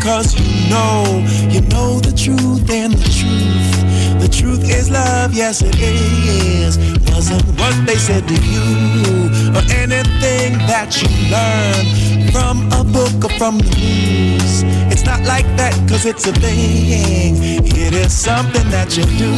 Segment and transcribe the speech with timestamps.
[0.00, 1.04] cause you know,
[1.48, 4.20] you know the truth and the truth.
[4.20, 6.78] The truth is love, yes it is.
[7.12, 13.34] Wasn't what they said to you, or anything that you learned from a book or
[13.38, 14.62] from the news.
[14.92, 17.36] It's not like that, cause it's a thing.
[17.64, 19.34] It is something that you do.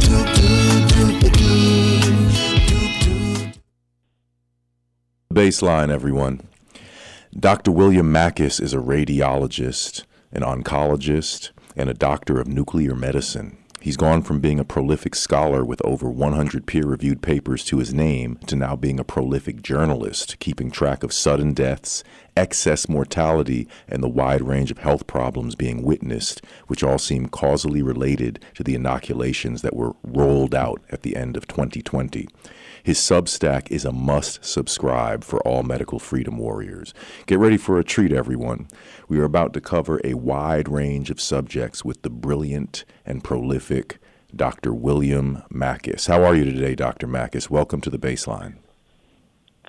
[0.00, 0.48] do, do,
[0.92, 1.40] do, do,
[2.68, 3.52] do, do.
[5.32, 6.40] Bassline, everyone.
[7.38, 7.72] Dr.
[7.72, 13.58] William Makis is a radiologist, an oncologist, and a doctor of nuclear medicine.
[13.80, 17.92] He's gone from being a prolific scholar with over 100 peer reviewed papers to his
[17.92, 22.04] name to now being a prolific journalist, keeping track of sudden deaths,
[22.36, 27.82] excess mortality, and the wide range of health problems being witnessed, which all seem causally
[27.82, 32.28] related to the inoculations that were rolled out at the end of 2020.
[32.84, 36.92] His Substack is a must subscribe for all medical freedom warriors.
[37.24, 38.68] Get ready for a treat, everyone.
[39.08, 43.96] We are about to cover a wide range of subjects with the brilliant and prolific
[44.36, 44.74] Dr.
[44.74, 46.08] William Makis.
[46.08, 47.06] How are you today, Dr.
[47.06, 47.48] Makis?
[47.48, 48.56] Welcome to the Bassline.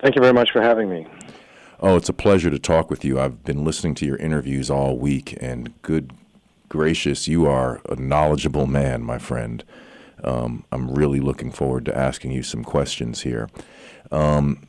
[0.02, 1.06] Thank you very much for having me.
[1.80, 3.18] Oh, it's a pleasure to talk with you.
[3.18, 6.12] I've been listening to your interviews all week, and good
[6.68, 9.64] gracious, you are a knowledgeable man, my friend.
[10.24, 13.48] Um, I'm really looking forward to asking you some questions here.
[14.10, 14.66] Um,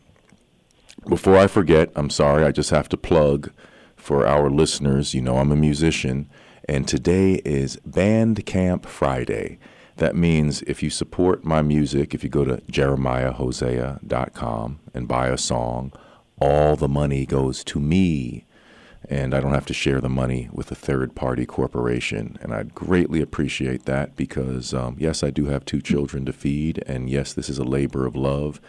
[1.07, 3.51] before I forget, I'm sorry, I just have to plug
[3.95, 5.13] for our listeners.
[5.13, 6.29] You know, I'm a musician,
[6.67, 9.59] and today is Bandcamp Friday.
[9.97, 15.37] That means if you support my music, if you go to jeremiahhosea.com and buy a
[15.37, 15.93] song,
[16.39, 18.45] all the money goes to me
[19.09, 22.37] and I don't have to share the money with a third party corporation.
[22.41, 26.83] And I'd greatly appreciate that because, um, yes, I do have two children to feed,
[26.87, 28.59] and yes, this is a labor of love.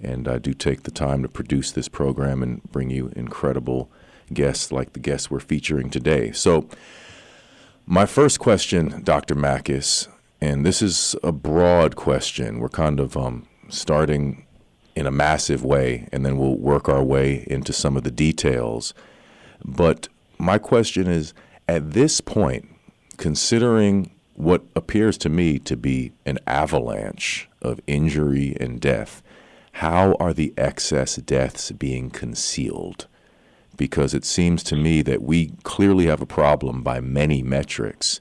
[0.00, 3.90] And I do take the time to produce this program and bring you incredible
[4.32, 6.32] guests like the guests we're featuring today.
[6.32, 6.68] So,
[7.84, 9.34] my first question, Dr.
[9.34, 10.06] Makis,
[10.40, 12.60] and this is a broad question.
[12.60, 14.46] We're kind of um, starting
[14.94, 18.94] in a massive way, and then we'll work our way into some of the details.
[19.64, 20.08] But
[20.38, 21.34] my question is
[21.68, 22.68] at this point,
[23.16, 29.22] considering what appears to me to be an avalanche of injury and death,
[29.72, 33.06] how are the excess deaths being concealed?
[33.76, 38.20] Because it seems to me that we clearly have a problem by many metrics,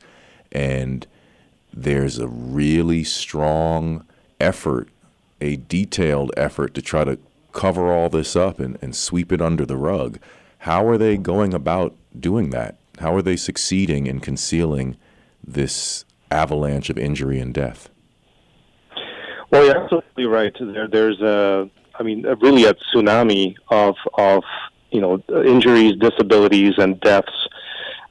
[0.52, 1.06] and
[1.74, 4.06] there's a really strong
[4.40, 4.90] effort,
[5.40, 7.18] a detailed effort to try to
[7.52, 10.20] cover all this up and, and sweep it under the rug.
[10.62, 12.78] How are they going about doing that?
[13.00, 14.96] How are they succeeding in concealing
[15.44, 17.90] this avalanche of injury and death?
[19.50, 20.56] Well, you're absolutely right.
[20.60, 24.44] There, there's a, I mean, really a tsunami of of
[24.92, 27.48] you know injuries, disabilities, and deaths.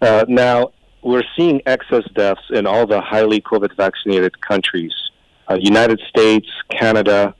[0.02, 0.72] Uh, now
[1.02, 4.92] we're seeing excess deaths in all the highly COVID vaccinated countries:
[5.48, 7.32] uh, United States, Canada,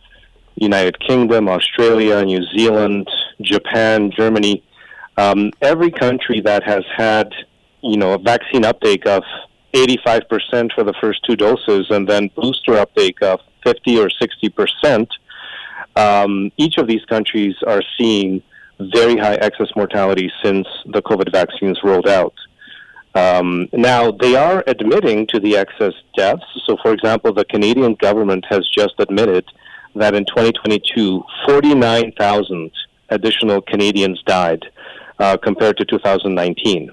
[0.55, 3.09] United Kingdom, Australia, New Zealand,
[3.41, 4.63] Japan, Germany
[5.17, 7.33] um, every country that has had,
[7.83, 9.23] you know, a vaccine uptake of
[9.75, 15.07] 85% for the first two doses and then booster uptake of 50 or 60%,
[15.97, 18.43] um, each of these countries are seeing
[18.79, 22.35] very high excess mortality since the COVID vaccines rolled out.
[23.15, 26.45] Um, now, they are admitting to the excess deaths.
[26.65, 29.45] So, for example, the Canadian government has just admitted
[29.97, 32.71] that in 2022, 49,000
[33.09, 34.65] additional Canadians died
[35.21, 36.91] uh, compared to 2019.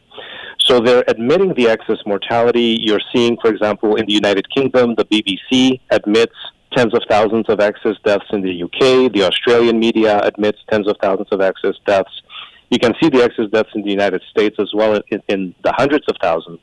[0.60, 2.78] So they're admitting the excess mortality.
[2.82, 6.36] You're seeing, for example, in the United Kingdom, the BBC admits
[6.74, 9.12] tens of thousands of excess deaths in the UK.
[9.14, 12.22] The Australian media admits tens of thousands of excess deaths.
[12.70, 15.72] You can see the excess deaths in the United States as well in, in the
[15.72, 16.60] hundreds of thousands.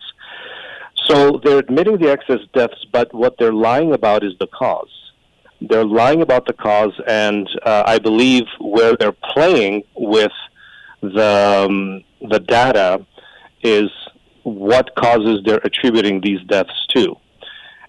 [1.06, 4.90] So they're admitting the excess deaths, but what they're lying about is the cause.
[5.60, 10.32] They're lying about the cause, and uh, I believe where they're playing with
[11.12, 13.04] the um, the data
[13.62, 13.90] is
[14.42, 17.16] what causes they're attributing these deaths to.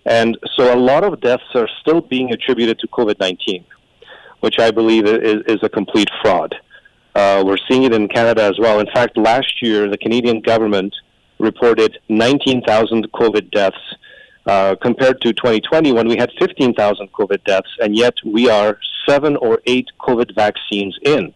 [0.06, 3.66] And so a lot of deaths are still being attributed to COVID 19,
[4.42, 6.56] which I believe is, is a complete fraud.
[7.16, 8.80] Uh, we're seeing it in Canada as well.
[8.80, 10.94] In fact, last year, the Canadian government
[11.40, 13.78] reported 19,000 COVID deaths
[14.46, 18.78] uh, compared to 2020 when we had 15,000 COVID deaths, and yet we are
[19.08, 21.34] seven or eight COVID vaccines in.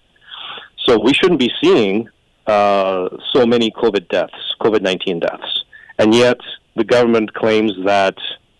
[0.89, 2.09] So we shouldn't be seeing
[2.47, 5.63] uh, so many COVID deaths, COVID 19 deaths.
[5.99, 6.39] And yet
[6.75, 8.15] the government claims that,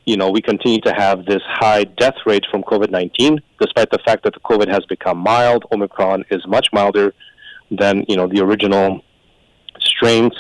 [0.06, 3.98] you know, we continue to have this high death rate from COVID 19, despite the
[4.06, 5.66] fact that the COVID has become mild.
[5.72, 7.16] Omicron is much milder
[7.72, 9.04] than, you know, the original
[9.80, 10.34] strains.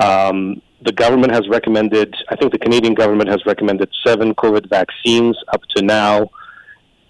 [0.00, 5.36] Um, the government has recommended, I think the Canadian government has recommended seven COVID vaccines
[5.52, 6.30] up to now.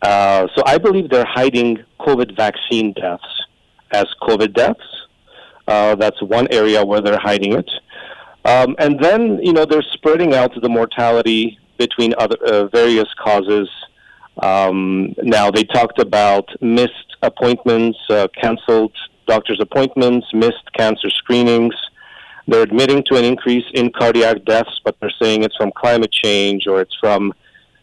[0.01, 3.43] Uh, so I believe they're hiding COVID vaccine deaths
[3.93, 4.81] as COVID deaths.
[5.67, 7.71] Uh, that's one area where they're hiding it.
[8.45, 13.69] Um, and then, you know, they're spreading out the mortality between other uh, various causes.
[14.43, 18.95] Um, now, they talked about missed appointments, uh, canceled
[19.27, 21.75] doctor's appointments, missed cancer screenings.
[22.47, 26.67] They're admitting to an increase in cardiac deaths, but they're saying it's from climate change
[26.67, 27.35] or it's from,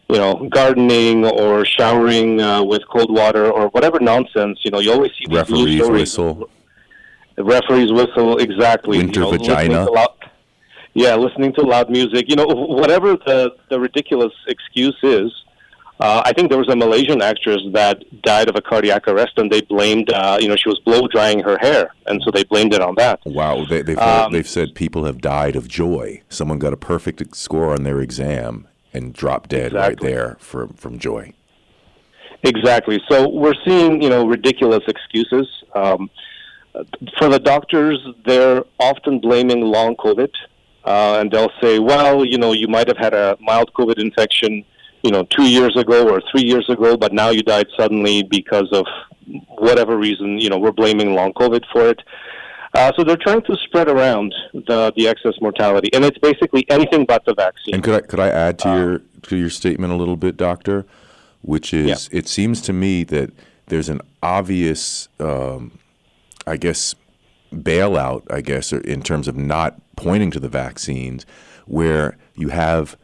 [0.08, 4.60] you know, gardening or showering uh, with cold water or whatever nonsense.
[4.64, 6.00] You know, you always see these Referees stories.
[6.00, 6.50] whistle.
[7.36, 8.98] The referees whistle exactly.
[8.98, 9.80] Winter you know, vagina.
[9.80, 10.30] listening loud-
[10.94, 12.26] yeah, listening to loud music.
[12.28, 15.32] You know, whatever the the ridiculous excuse is.
[15.98, 19.50] Uh, I think there was a Malaysian actress that died of a cardiac arrest, and
[19.50, 22.74] they blamed, uh, you know, she was blow drying her hair, and so they blamed
[22.74, 23.18] it on that.
[23.24, 26.20] Wow, they, they've Um, they've said people have died of joy.
[26.28, 30.98] Someone got a perfect score on their exam and drop dead right there from from
[30.98, 31.32] joy.
[32.42, 33.00] Exactly.
[33.08, 35.46] So we're seeing, you know, ridiculous excuses.
[35.74, 36.10] Um,
[37.18, 40.30] for the doctors, they're often blaming long COVID,
[40.84, 44.64] uh, and they'll say, "Well, you know, you might have had a mild COVID infection,
[45.02, 48.70] you know, two years ago or three years ago, but now you died suddenly because
[48.72, 48.86] of
[49.48, 50.38] whatever reason.
[50.38, 52.00] You know, we're blaming long COVID for it."
[52.76, 57.06] Uh, so they're trying to spread around the the excess mortality, and it's basically anything
[57.06, 57.74] but the vaccine.
[57.74, 60.84] And could I could I add to your to your statement a little bit, Doctor?
[61.40, 63.30] Which is, it seems to me that
[63.66, 65.78] there's an obvious, um,
[66.46, 66.94] I guess,
[67.54, 68.30] bailout.
[68.30, 71.24] I guess in terms of not pointing to the vaccines,
[71.66, 72.98] where you have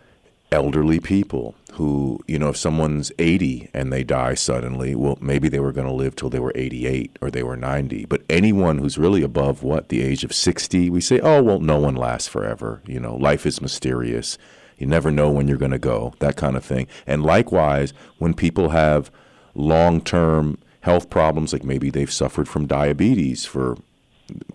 [0.51, 5.59] elderly people who, you know, if someone's 80 and they die suddenly, well, maybe they
[5.59, 8.05] were going to live till they were 88 or they were 90.
[8.07, 11.79] But anyone who's really above what, the age of 60, we say, oh, well, no
[11.79, 12.83] one lasts forever.
[12.87, 14.37] You know, life is mysterious.
[14.77, 16.89] You never know when you're going to go, that kind of thing.
[17.07, 19.11] And likewise, when people have
[19.55, 23.79] long term health problems, like maybe they've suffered from diabetes for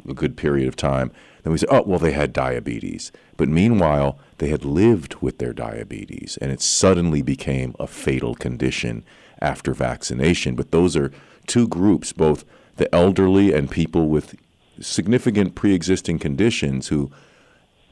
[0.08, 1.12] a good period of time,
[1.48, 3.10] then we say, oh, well, they had diabetes.
[3.38, 9.06] But meanwhile, they had lived with their diabetes and it suddenly became a fatal condition
[9.42, 10.56] after vaccination.
[10.56, 11.10] But those are
[11.46, 12.44] two groups, both
[12.76, 14.36] the elderly and people with
[14.82, 17.10] significant pre existing conditions who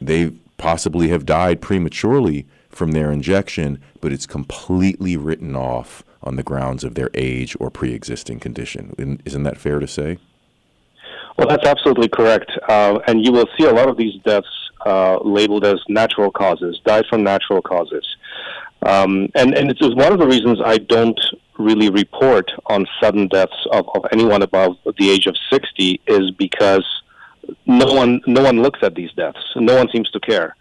[0.02, 6.44] they possibly have died prematurely from their injection, but it's completely written off on the
[6.44, 8.94] grounds of their age or pre existing condition.
[8.98, 10.18] Isn't- Isn't that fair to say?
[11.38, 12.52] Well, that's absolutely correct.
[12.68, 14.48] Uh, and you will see a lot of these deaths
[14.86, 18.06] uh, labeled as natural causes, died from natural causes.
[18.84, 21.20] Um, and, and it's one of the reasons I don't
[21.58, 26.86] really report on sudden deaths of, of anyone above the age of 60 is because
[27.66, 29.40] no one, no one looks at these deaths.
[29.56, 30.56] No one seems to care.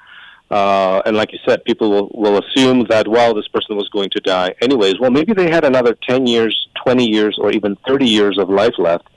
[0.51, 4.11] Uh, and like you said, people will, will assume that, well, this person was going
[4.11, 4.99] to die anyways.
[5.01, 8.75] Well, maybe they had another 10 years, 20 years, or even 30 years of life
[8.79, 9.09] left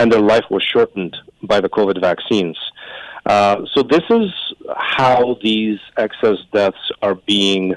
[0.00, 2.58] and their life was shortened by the COVID vaccines.
[3.26, 4.28] Uh, so this is
[4.76, 7.74] how these excess deaths are being,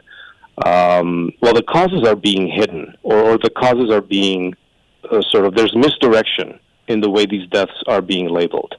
[0.65, 4.55] um, well, the causes are being hidden, or, or the causes are being
[5.11, 8.73] uh, sort of, there's misdirection in the way these deaths are being labeled.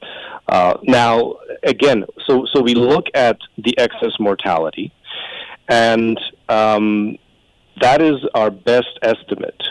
[0.47, 4.91] Uh, now, again, so, so we look at the excess mortality,
[5.69, 7.15] and um,
[7.79, 9.61] that is our best estimate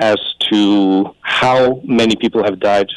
[0.00, 0.18] as
[0.50, 2.88] to how many people have died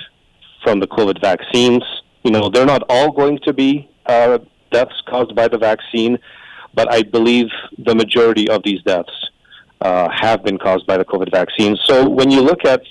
[0.63, 1.83] from the COVID vaccines.
[2.23, 4.39] You know, they're not all going to be uh,
[4.71, 6.17] deaths caused by the vaccine,
[6.73, 9.11] but I believe the majority of these deaths
[9.81, 11.77] uh, have been caused by the COVID vaccine.
[11.85, 12.81] So when you look at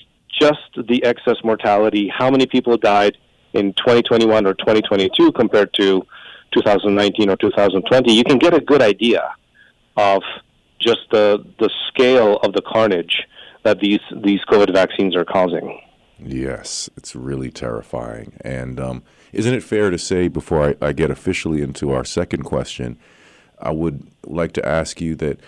[0.41, 3.17] just the excess mortality, how many people died
[3.55, 6.07] in 2021 or 2022 compared to
[6.53, 9.35] 2019 or 2020, you can get a good idea
[9.97, 10.23] of
[10.79, 13.23] just the the scale of the carnage
[13.65, 15.81] that these these COVID vaccines are causing.
[16.19, 18.35] Yes, it's really terrifying.
[18.43, 19.03] And um,
[19.33, 22.97] isn't it fair to say, before I, I get officially into our second question,
[23.61, 25.41] I would like to ask you that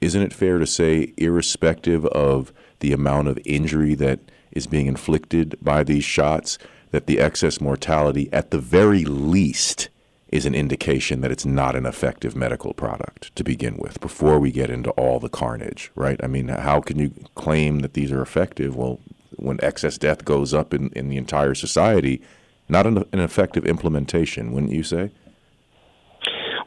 [0.00, 4.20] isn't it fair to say, irrespective of the amount of injury that
[4.52, 6.58] is being inflicted by these shots,
[6.90, 9.88] that the excess mortality, at the very least,
[10.28, 14.52] is an indication that it's not an effective medical product to begin with before we
[14.52, 16.20] get into all the carnage, right?
[16.22, 18.76] I mean, how can you claim that these are effective?
[18.76, 19.00] Well,
[19.36, 22.20] when excess death goes up in, in the entire society,
[22.68, 25.10] not an, an effective implementation, wouldn't you say?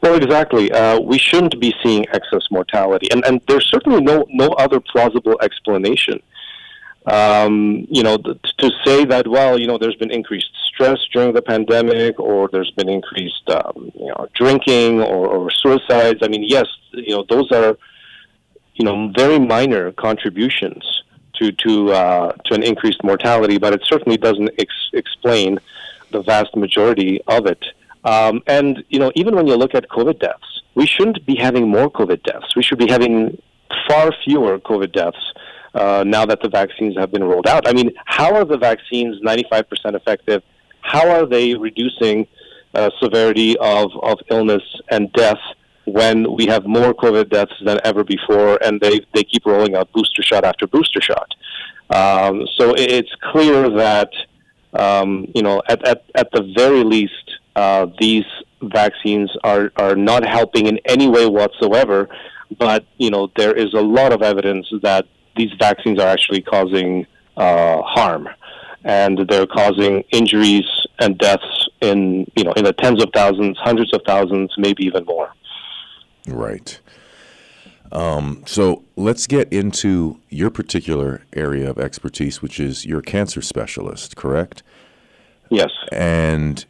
[0.02, 0.72] Well, exactly.
[0.72, 5.38] Uh, we shouldn't be seeing excess mortality, and and there's certainly no no other plausible
[5.40, 6.20] explanation.
[7.06, 11.32] Um, you know, th- to say that well, you know, there's been increased stress during
[11.32, 16.20] the pandemic, or there's been increased, um, you know, drinking or, or suicides.
[16.22, 17.76] I mean, yes, you know, those are,
[18.74, 21.02] you know, very minor contributions
[21.34, 25.58] to to uh, to an increased mortality, but it certainly doesn't ex- explain
[26.10, 27.64] the vast majority of it.
[28.04, 31.68] Um, and you know, even when you look at COVID deaths, we shouldn't be having
[31.68, 32.54] more COVID deaths.
[32.54, 33.40] We should be having
[33.88, 35.32] far fewer COVID deaths
[35.74, 37.68] uh, now that the vaccines have been rolled out.
[37.68, 39.64] I mean, how are the vaccines 95%
[39.94, 40.42] effective?
[40.80, 42.26] How are they reducing
[42.74, 45.38] uh, severity of, of illness and death
[45.84, 49.90] when we have more COVID deaths than ever before, and they, they keep rolling out
[49.92, 51.28] booster shot after booster shot?
[51.90, 54.10] Um, so it's clear that,
[54.74, 58.24] um, you know, at, at, at the very least, uh, these
[58.62, 62.08] vaccines are, are not helping in any way whatsoever.
[62.58, 67.06] But you know there is a lot of evidence that these vaccines are actually causing
[67.36, 68.28] uh, harm,
[68.84, 70.64] and they're causing injuries
[70.98, 75.04] and deaths in you know in the tens of thousands, hundreds of thousands, maybe even
[75.04, 75.32] more.
[76.26, 76.78] Right.
[77.90, 84.16] Um, so let's get into your particular area of expertise, which is you're cancer specialist,
[84.16, 84.62] correct?
[85.50, 85.70] Yes.
[85.90, 86.64] And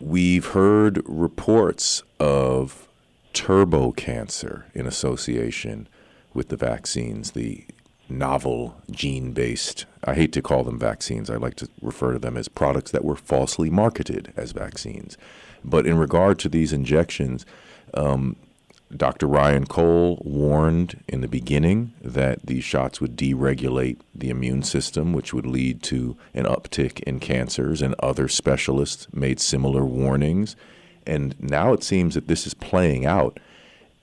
[0.00, 2.86] We've heard reports of
[3.32, 5.88] turbo cancer in association
[6.36, 7.64] with the vaccines, the
[8.08, 9.86] novel gene based.
[10.04, 11.30] I hate to call them vaccines.
[11.30, 15.16] I like to refer to them as products that were falsely marketed as vaccines.
[15.64, 17.44] But in regard to these injections,
[17.94, 18.36] um,
[18.94, 19.26] Dr.
[19.26, 25.34] Ryan Cole warned in the beginning that these shots would deregulate the immune system, which
[25.34, 30.54] would lead to an uptick in cancers, and other specialists made similar warnings.
[31.04, 33.40] And now it seems that this is playing out.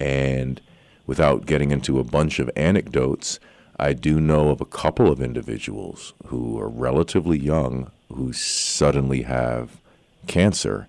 [0.02, 0.60] And
[1.06, 3.40] without getting into a bunch of anecdotes,
[3.80, 9.82] I do know of a couple of individuals who are relatively young who suddenly have
[10.28, 10.88] cancer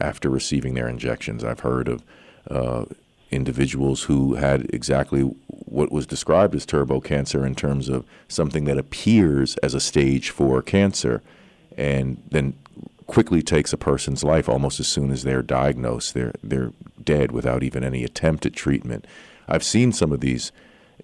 [0.00, 1.42] after receiving their injections.
[1.42, 2.04] I've heard of
[2.48, 2.84] uh,
[3.30, 8.78] individuals who had exactly what was described as turbo cancer in terms of something that
[8.78, 11.22] appears as a stage four cancer
[11.76, 12.54] and then
[13.06, 16.14] quickly takes a person's life almost as soon as they're diagnosed.
[16.14, 19.06] They're, they're dead without even any attempt at treatment.
[19.50, 20.52] I've seen some of these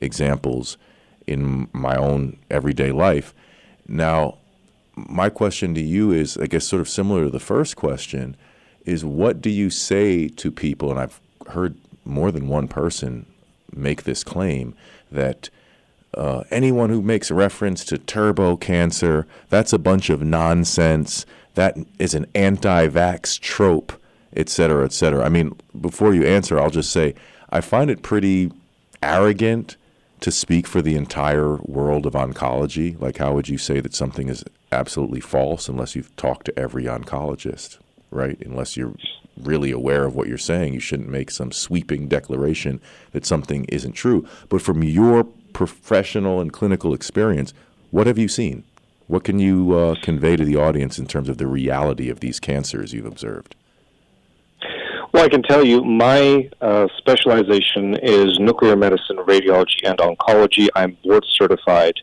[0.01, 0.79] examples
[1.27, 3.35] in my own everyday life.
[3.89, 4.39] Now,
[4.95, 8.37] my question to you is, I guess, sort of similar to the first question,
[8.85, 10.91] is what do you say to people?
[10.91, 13.27] And I've heard more than one person
[13.75, 14.75] make this claim
[15.11, 15.51] that
[16.15, 21.27] uh, anyone who makes reference to turbo cancer, that's a bunch of nonsense.
[21.55, 23.93] That is an anti vax trope,
[24.35, 25.25] et cetera, et cetera.
[25.25, 27.15] I mean, before you answer, I'll just say
[27.51, 28.53] I find it pretty
[29.03, 29.77] arrogant
[30.21, 33.01] to speak for the entire world of oncology.
[33.01, 36.85] Like, how would you say that something is absolutely false unless you've talked to every
[36.85, 37.79] oncologist,
[38.11, 38.41] right?
[38.45, 38.95] Unless you're
[39.41, 40.75] really aware of what you're saying.
[40.75, 42.81] You shouldn't make some sweeping declaration
[43.13, 44.27] that something isn't true.
[44.49, 47.53] But from your professional and clinical experience,
[47.91, 48.65] what have you seen?
[49.07, 52.41] What can you uh, convey to the audience in terms of the reality of these
[52.41, 53.55] cancers you've observed?
[55.17, 60.69] Well, I can tell you my uh, specialization is nuclear medicine, radiology, and oncology.
[60.75, 61.95] I'm board certified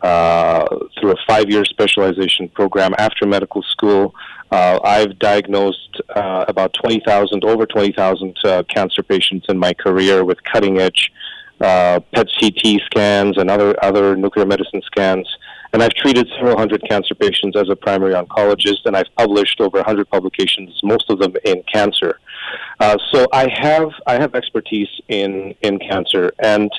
[0.00, 0.64] uh,
[0.98, 4.14] through a five year specialization program after medical school.
[4.50, 10.42] Uh, I've diagnosed uh, about 20,000, over 20,000 uh, cancer patients in my career with
[10.44, 11.12] cutting edge
[11.60, 15.28] uh, PET CT scans and other, other nuclear medicine scans.
[15.74, 19.76] And I've treated several hundred cancer patients as a primary oncologist, and I've published over
[19.76, 22.20] 100 publications, most of them in cancer.
[22.80, 26.70] Uh, so I have I have expertise in in cancer, and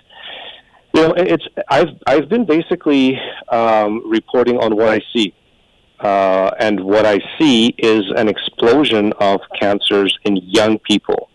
[0.93, 5.33] you know, it's I've I've been basically um, reporting on what I see,
[5.99, 11.29] uh, and what I see is an explosion of cancers in young people,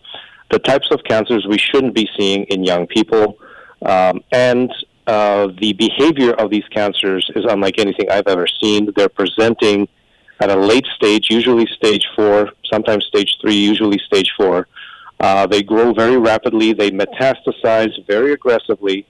[0.49, 3.37] the types of cancers we shouldn't be seeing in young people,
[3.85, 4.71] um, and
[5.07, 8.91] uh, the behavior of these cancers is unlike anything I've ever seen.
[8.95, 9.87] They're presenting
[10.41, 14.67] at a late stage, usually stage four, sometimes stage three, usually stage four.
[15.19, 16.73] Uh, they grow very rapidly.
[16.73, 19.05] They metastasize very aggressively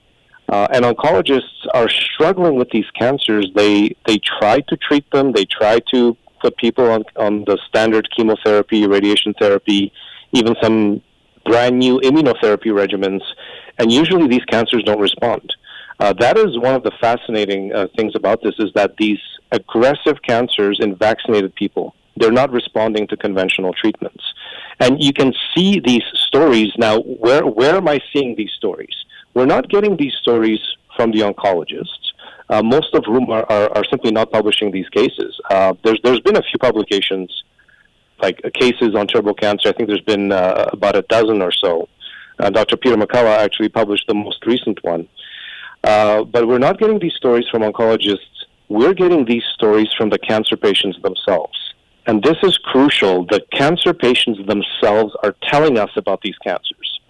[0.52, 3.50] uh, and oncologists are struggling with these cancers.
[3.54, 5.32] They they try to treat them.
[5.32, 9.92] They try to put people on on the standard chemotherapy, radiation therapy,
[10.32, 11.00] even some
[11.46, 13.22] brand new immunotherapy regimens,
[13.78, 15.54] and usually these cancers don't respond.
[16.00, 19.20] Uh, that is one of the fascinating uh, things about this is that these
[19.52, 24.22] aggressive cancers in vaccinated people they're not responding to conventional treatments.
[24.80, 27.00] And you can see these stories now.
[27.00, 28.94] Where where am I seeing these stories?
[29.34, 30.60] We're not getting these stories
[30.96, 32.12] from the oncologists,
[32.50, 35.40] uh, most of whom are, are, are, simply not publishing these cases.
[35.50, 37.42] Uh, there's there's been a few publications,
[38.20, 39.68] like uh, cases on turbo cancer.
[39.68, 41.88] I think there's been about a dozen or so.
[42.38, 42.76] Dr.
[42.76, 45.06] Peter McCullough actually published the most recent one.
[45.84, 48.18] Uh, but we're not getting these stories from oncologists.
[48.68, 51.58] We're getting these stories from the cancer patients themselves.
[52.06, 53.26] And this is crucial.
[53.26, 57.00] The cancer patients themselves are telling us about these cancers.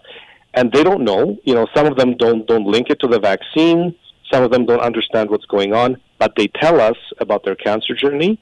[0.53, 1.37] And they don't know.
[1.43, 3.95] You know, some of them don't, don't link it to the vaccine.
[4.31, 7.95] Some of them don't understand what's going on, but they tell us about their cancer
[7.95, 8.39] journey.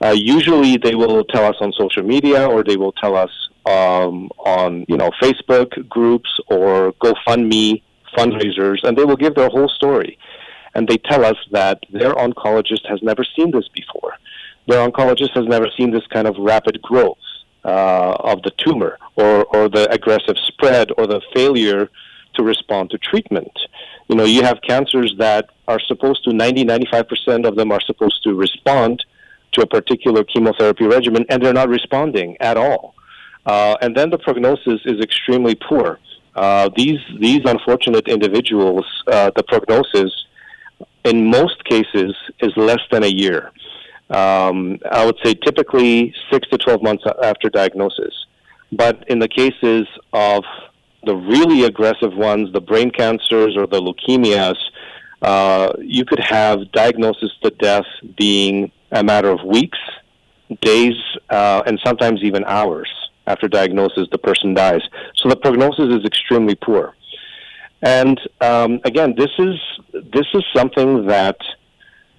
[0.00, 3.30] Uh, usually, they will tell us on social media, or they will tell us
[3.66, 7.82] um, on you know Facebook groups or GoFundMe
[8.16, 10.18] fundraisers, and they will give their whole story.
[10.74, 14.14] And they tell us that their oncologist has never seen this before.
[14.66, 17.18] Their oncologist has never seen this kind of rapid growth
[17.64, 21.90] uh, of the tumor, or or the aggressive spread, or the failure
[22.34, 23.52] to respond to treatment.
[24.08, 28.22] You know, you have cancers that are supposed to 90, 95% of them are supposed
[28.24, 29.04] to respond
[29.52, 32.94] to a particular chemotherapy regimen, and they're not responding at all.
[33.44, 35.98] Uh, and then the prognosis is extremely poor.
[36.34, 40.10] Uh, these these unfortunate individuals, uh, the prognosis
[41.04, 43.50] in most cases is less than a year.
[44.08, 48.14] Um, I would say typically six to twelve months after diagnosis.
[48.72, 50.44] But in the cases of
[51.04, 54.56] the really aggressive ones, the brain cancers or the leukemias,
[55.20, 57.84] uh, you could have diagnosis to death
[58.16, 59.78] being a matter of weeks,
[60.62, 60.94] days,
[61.28, 62.88] uh, and sometimes even hours
[63.26, 64.82] after diagnosis, the person dies.
[65.16, 66.94] So the prognosis is extremely poor.
[67.82, 69.56] And um, again, this is
[69.92, 71.36] this is something that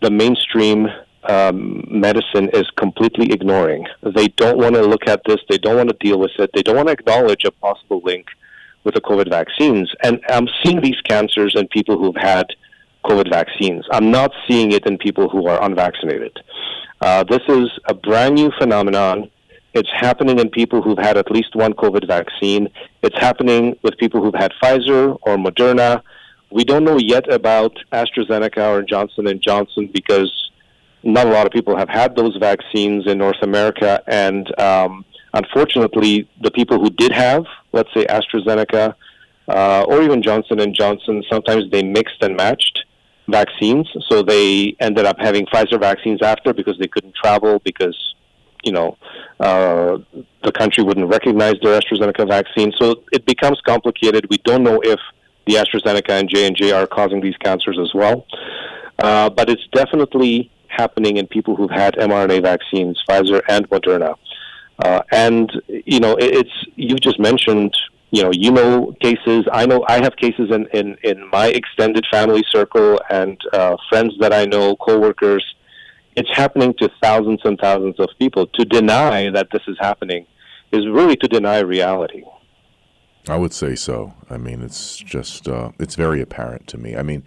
[0.01, 0.87] the mainstream
[1.29, 3.85] um, medicine is completely ignoring.
[4.03, 5.39] They don't want to look at this.
[5.49, 6.51] They don't want to deal with it.
[6.53, 8.27] They don't want to acknowledge a possible link
[8.83, 9.89] with the COVID vaccines.
[10.03, 12.47] And I'm seeing these cancers in people who've had
[13.05, 13.85] COVID vaccines.
[13.91, 16.37] I'm not seeing it in people who are unvaccinated.
[17.01, 19.29] Uh, this is a brand new phenomenon.
[19.73, 22.69] It's happening in people who've had at least one COVID vaccine.
[23.01, 26.03] It's happening with people who've had Pfizer or Moderna.
[26.51, 30.31] We don't know yet about AstraZeneca or Johnson and Johnson because
[31.01, 36.29] not a lot of people have had those vaccines in North America, and um, unfortunately,
[36.41, 38.93] the people who did have, let's say AstraZeneca
[39.47, 42.85] uh, or even Johnson and Johnson, sometimes they mixed and matched
[43.27, 47.97] vaccines, so they ended up having Pfizer vaccines after because they couldn't travel because
[48.63, 48.97] you know
[49.39, 49.97] uh,
[50.43, 52.71] the country wouldn't recognize their AstraZeneca vaccine.
[52.79, 54.27] So it becomes complicated.
[54.29, 54.99] We don't know if
[55.45, 58.25] the AstraZeneca and J and J are causing these cancers as well,
[58.99, 64.15] uh, but it's definitely happening in people who've had mRNA vaccines, Pfizer and Moderna.
[64.83, 67.75] Uh, and you know, it's you just mentioned.
[68.11, 69.47] You know, you know cases.
[69.51, 74.13] I know I have cases in in, in my extended family circle and uh, friends
[74.19, 75.43] that I know, coworkers.
[76.15, 78.47] It's happening to thousands and thousands of people.
[78.47, 80.25] To deny that this is happening
[80.71, 82.23] is really to deny reality.
[83.29, 84.13] I would say so.
[84.29, 86.95] I mean, it's just uh, it's very apparent to me.
[86.95, 87.23] I mean,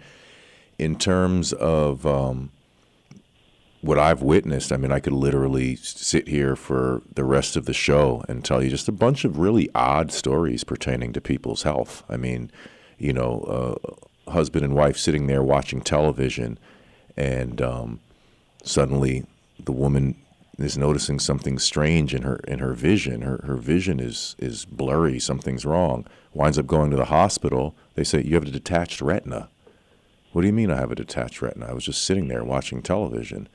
[0.77, 2.51] in terms of um,
[3.81, 7.73] what I've witnessed, I mean, I could literally sit here for the rest of the
[7.73, 12.03] show and tell you just a bunch of really odd stories pertaining to people's health.
[12.09, 12.51] I mean,
[12.99, 13.79] you know,
[14.27, 16.59] uh, husband and wife sitting there watching television,
[17.15, 17.99] and um,
[18.67, 19.25] suddenly
[19.63, 20.15] the woman
[20.57, 23.21] is noticing something strange in her in her vision.
[23.21, 25.19] Her her vision is is blurry.
[25.19, 26.05] Something's wrong.
[26.33, 27.75] Winds up going to the hospital.
[27.95, 29.49] They say you have a detached retina.
[30.31, 31.67] What do you mean I have a detached retina?
[31.67, 33.47] I was just sitting there watching television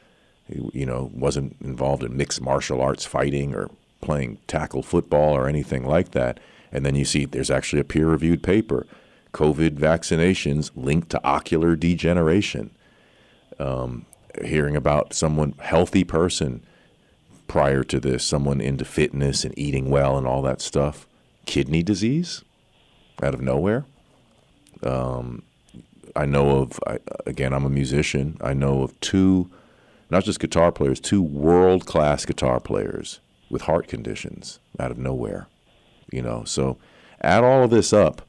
[0.48, 3.70] you know, wasn't involved in mixed martial arts fighting or
[4.00, 6.40] playing tackle football or anything like that.
[6.70, 8.86] And then you see there's actually a peer reviewed paper
[9.32, 12.70] COVID vaccinations linked to ocular degeneration.
[13.58, 14.06] Um,
[14.44, 16.64] hearing about someone, healthy person
[17.46, 21.06] prior to this, someone into fitness and eating well and all that stuff,
[21.46, 22.42] kidney disease
[23.22, 23.84] out of nowhere.
[24.82, 25.42] Um,
[26.16, 28.36] I know of, I, again, I'm a musician.
[28.40, 29.50] I know of two
[30.12, 35.48] not just guitar players, two world class guitar players with heart conditions out of nowhere.
[36.12, 36.76] You know, so
[37.22, 38.20] add all of this up.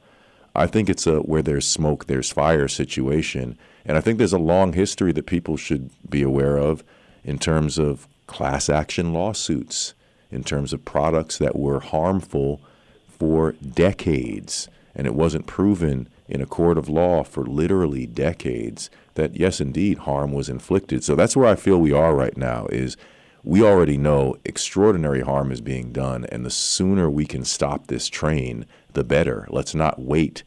[0.54, 3.58] I think it's a where there's smoke, there's fire situation.
[3.84, 6.84] And I think there's a long history that people should be aware of
[7.24, 9.94] in terms of class action lawsuits,
[10.30, 12.60] in terms of products that were harmful
[13.08, 14.68] for decades.
[14.94, 19.98] And it wasn't proven in a court of law for literally decades that yes indeed
[19.98, 22.96] harm was inflicted so that's where i feel we are right now is
[23.44, 28.08] we already know extraordinary harm is being done, and the sooner we can stop this
[28.08, 29.46] train, the better.
[29.50, 30.42] Let's not wait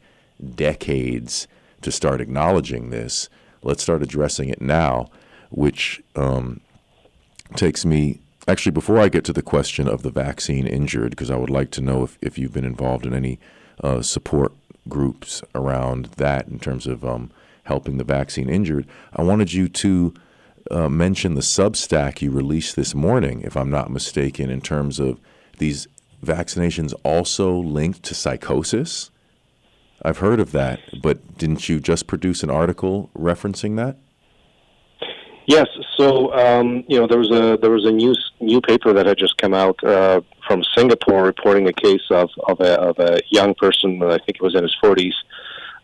[0.54, 1.46] decades
[1.82, 3.28] to start acknowledging this.
[3.62, 5.10] Let's start addressing it now,
[5.50, 6.60] which um,
[7.54, 11.36] takes me actually before I get to the question of the vaccine injured, because I
[11.36, 13.38] would like to know if, if you've been involved in any
[13.82, 14.52] uh, support
[14.88, 17.30] groups around that in terms of um,
[17.64, 18.86] helping the vaccine injured.
[19.14, 20.14] I wanted you to
[20.70, 25.20] uh, mention the Substack you released this morning, if I'm not mistaken, in terms of
[25.58, 25.88] these
[26.24, 29.10] vaccinations also linked to psychosis.
[30.02, 33.96] I've heard of that, but didn't you just produce an article referencing that?
[35.46, 35.66] Yes.
[35.96, 39.18] So um, you know there was a there was a new new paper that had
[39.18, 43.54] just come out uh, from Singapore reporting a case of of a, of a young
[43.54, 45.14] person, I think it was in his 40s,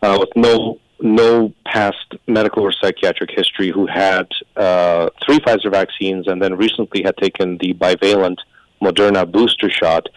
[0.03, 6.27] uh, with no no past medical or psychiatric history, who had uh, three Pfizer vaccines
[6.27, 8.37] and then recently had taken the bivalent
[8.81, 10.07] Moderna booster shot,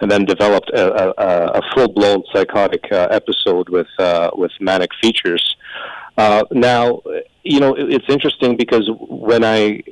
[0.00, 4.90] and then developed a, a, a full blown psychotic uh, episode with uh, with manic
[5.02, 5.56] features.
[6.16, 7.00] Uh, now,
[7.44, 9.82] you know, it's interesting because when I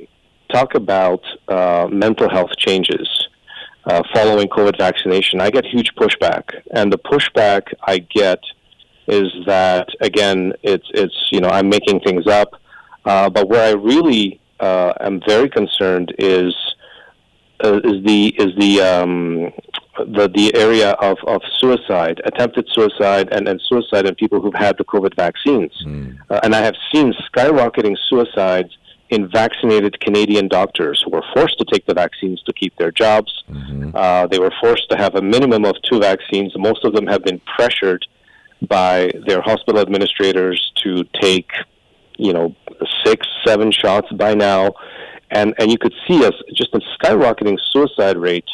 [0.51, 3.07] talk about uh, mental health changes
[3.85, 8.39] uh, following COVID vaccination, I get huge pushback, and the pushback I get
[9.07, 12.49] is that again, it's it's you know I'm making things up,
[13.05, 16.53] uh, but where I really uh, am very concerned is
[17.63, 19.51] uh, is the is the um,
[19.97, 24.77] the the area of, of suicide, attempted suicide, and, and suicide in people who've had
[24.77, 25.71] the COVID vaccines.
[25.85, 26.17] Mm.
[26.29, 28.77] Uh, and I have seen skyrocketing suicides
[29.09, 33.43] in vaccinated Canadian doctors who were forced to take the vaccines to keep their jobs.
[33.49, 33.91] Mm-hmm.
[33.95, 36.51] Uh, they were forced to have a minimum of two vaccines.
[36.57, 38.05] Most of them have been pressured
[38.61, 41.51] by their hospital administrators to take,
[42.17, 42.55] you know,
[43.05, 44.73] six, seven shots by now.
[45.29, 48.47] And, and you could see us just a skyrocketing suicide rate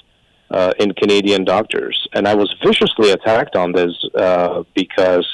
[0.50, 2.08] uh, in Canadian doctors.
[2.13, 5.28] And I was viciously attacked on this uh, because,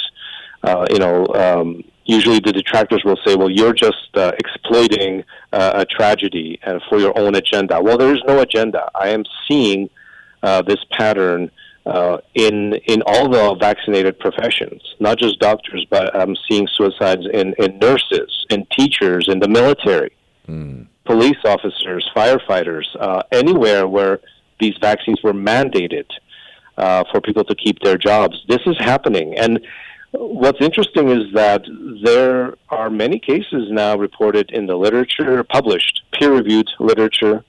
[0.63, 5.71] uh, you know, um, usually the detractors will say, well, you're just uh, exploiting uh,
[5.75, 7.81] a tragedy and for your own agenda.
[7.81, 8.89] Well, there is no agenda.
[8.95, 9.89] I am seeing
[10.41, 11.51] uh, this pattern.
[12.35, 17.79] In in all the vaccinated professions, not just doctors, but I'm seeing suicides in, in
[17.79, 20.11] nurses, in teachers, in the military,
[20.47, 20.87] mm.
[21.05, 22.85] police officers, firefighters,
[23.31, 24.19] anywhere where
[24.59, 26.05] these vaccines were mandated
[26.77, 28.43] uh, for people to keep their jobs.
[28.47, 29.37] This is happening.
[29.37, 29.59] And
[30.11, 31.63] what's interesting is that
[32.03, 37.43] there are many cases now reported in the literature, published, peer reviewed literature,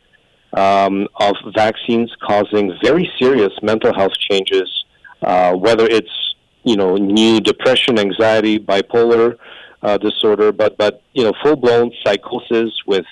[0.54, 4.84] um, of vaccines causing very serious mental health changes,
[5.22, 6.34] uh, whether it's
[6.64, 9.36] you know new depression, anxiety, bipolar
[9.82, 13.06] uh, disorder, but but you know full blown psychosis with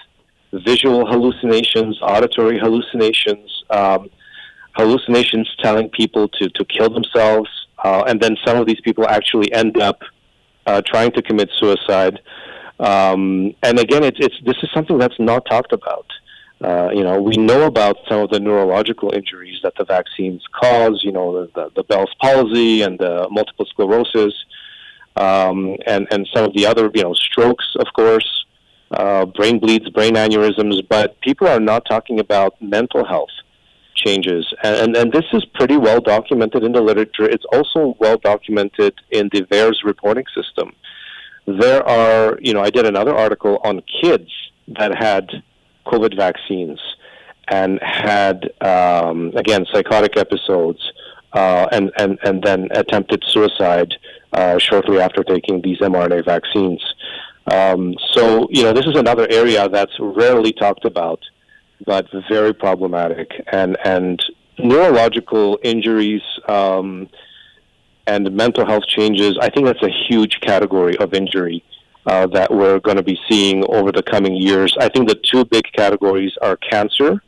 [0.52, 4.08] visual hallucinations, auditory hallucinations, um,
[4.76, 7.50] hallucinations telling people to, to kill themselves,
[7.84, 10.00] uh, and then some of these people actually end up
[10.66, 12.20] uh, trying to commit suicide.
[12.80, 16.06] Um, and again, it's, it's, this is something that's not talked about.
[16.60, 21.00] Uh, you know, we know about some of the neurological injuries that the vaccines cause.
[21.04, 24.34] You know, the, the, the Bell's palsy and the multiple sclerosis,
[25.16, 28.38] um, and and some of the other, you know, strokes, of course
[28.90, 33.30] uh, brain bleeds, brain aneurysms, but people are not talking about mental health
[33.94, 34.46] changes.
[34.62, 37.28] And, and, and this is pretty well documented in the literature.
[37.28, 40.72] It's also well documented in the VAERS reporting system.
[41.46, 44.30] There are, you know, I did another article on kids
[44.68, 45.28] that had
[45.92, 46.80] COVID vaccines
[47.48, 50.82] and had, um, again, psychotic episodes.
[51.34, 53.92] Uh, and, and, and then attempted suicide
[54.32, 56.82] uh, shortly after taking these mRNA vaccines.
[57.52, 61.20] Um, so, you know, this is another area that's rarely talked about,
[61.84, 63.28] but very problematic.
[63.52, 64.18] And, and
[64.58, 67.10] neurological injuries um,
[68.06, 71.62] and mental health changes, I think that's a huge category of injury.
[72.08, 74.74] Uh, that we're going to be seeing over the coming years.
[74.80, 77.22] I think the two big categories are cancer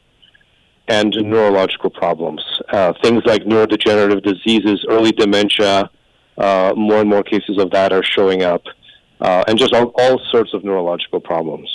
[0.88, 2.42] and neurological problems.
[2.72, 5.90] Uh, things like neurodegenerative diseases, early dementia,
[6.38, 8.62] uh, more and more cases of that are showing up
[9.20, 11.68] uh, and just all, all sorts of neurological problems.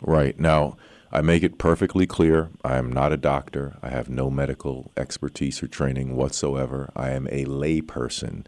[0.00, 0.38] Right.
[0.38, 0.76] Now,
[1.10, 3.78] I make it perfectly clear I am not a doctor.
[3.82, 6.90] I have no medical expertise or training whatsoever.
[6.94, 8.46] I am a layperson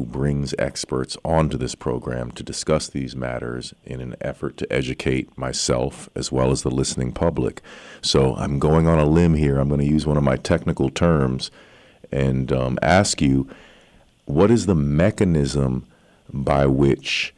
[0.00, 5.36] who brings experts onto this program to discuss these matters in an effort to educate
[5.36, 7.60] myself as well as the listening public.
[8.00, 9.58] So I'm going on a limb here.
[9.58, 11.50] I'm going to use one of my technical terms
[12.10, 13.46] and um, ask you
[14.24, 15.86] what is the mechanism
[16.32, 17.34] by which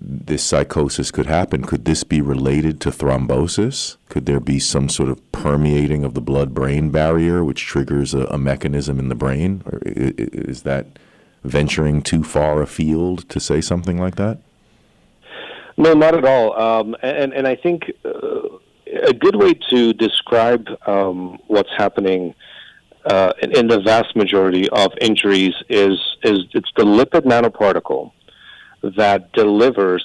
[0.00, 1.64] this psychosis could happen.
[1.64, 3.96] Could this be related to thrombosis?
[4.08, 8.26] Could there be some sort of permeating of the blood brain barrier which triggers a,
[8.26, 9.64] a mechanism in the brain?
[9.66, 10.86] Or is that
[11.44, 14.38] venturing too far afield to say something like that?
[15.76, 16.58] No, not at all.
[16.58, 18.58] Um, and, and I think uh,
[19.02, 22.34] a good way to describe um, what's happening
[23.04, 28.12] uh, in, in, the vast majority of injuries is, is it's the lipid nanoparticle
[28.96, 30.04] that delivers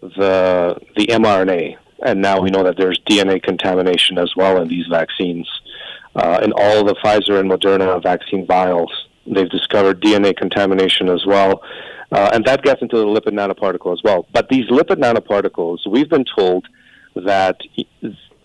[0.00, 1.76] the, the mRNA.
[2.04, 5.48] And now we know that there's DNA contamination as well in these vaccines.
[6.14, 11.62] Uh, in all the Pfizer and Moderna vaccine vials, they've discovered DNA contamination as well.
[12.12, 14.26] Uh, and that gets into the lipid nanoparticle as well.
[14.32, 16.66] But these lipid nanoparticles, we've been told
[17.16, 17.60] that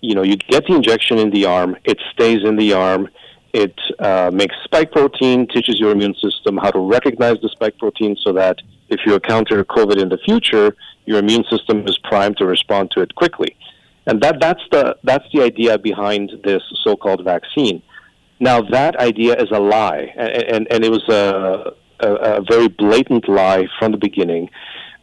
[0.02, 3.10] you know you get the injection in the arm, it stays in the arm,
[3.54, 8.16] it uh, makes spike protein, teaches your immune system how to recognize the spike protein,
[8.22, 8.58] so that
[8.90, 13.02] if you encounter COVID in the future, your immune system is primed to respond to
[13.02, 13.56] it quickly.
[14.08, 17.84] And that, that's the that's the idea behind this so-called vaccine.
[18.42, 22.68] Now that idea is a lie, and, and, and it was a a, a very
[22.68, 24.50] blatant lie from the beginning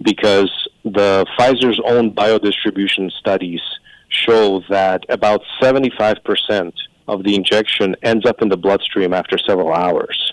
[0.02, 0.50] because
[0.84, 3.60] the Pfizer's own biodistribution studies
[4.08, 6.72] show that about 75%
[7.08, 10.32] of the injection ends up in the bloodstream after several hours.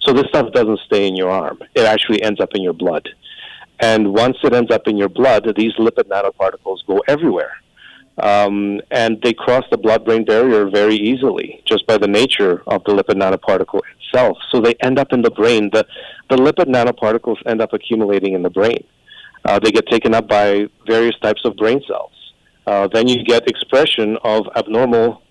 [0.00, 1.60] So this stuff doesn't stay in your arm.
[1.74, 3.08] It actually ends up in your blood.
[3.80, 7.52] And once it ends up in your blood, these lipid nanoparticles go everywhere.
[8.18, 12.82] Um, and they cross the blood brain barrier very easily just by the nature of
[12.84, 14.38] the lipid nanoparticle itself.
[14.50, 15.70] So they end up in the brain.
[15.72, 15.86] The,
[16.30, 18.82] the lipid nanoparticles end up accumulating in the brain.
[19.44, 22.12] Uh, they get taken up by various types of brain cells.
[22.66, 25.22] Uh, then you get expression of abnormal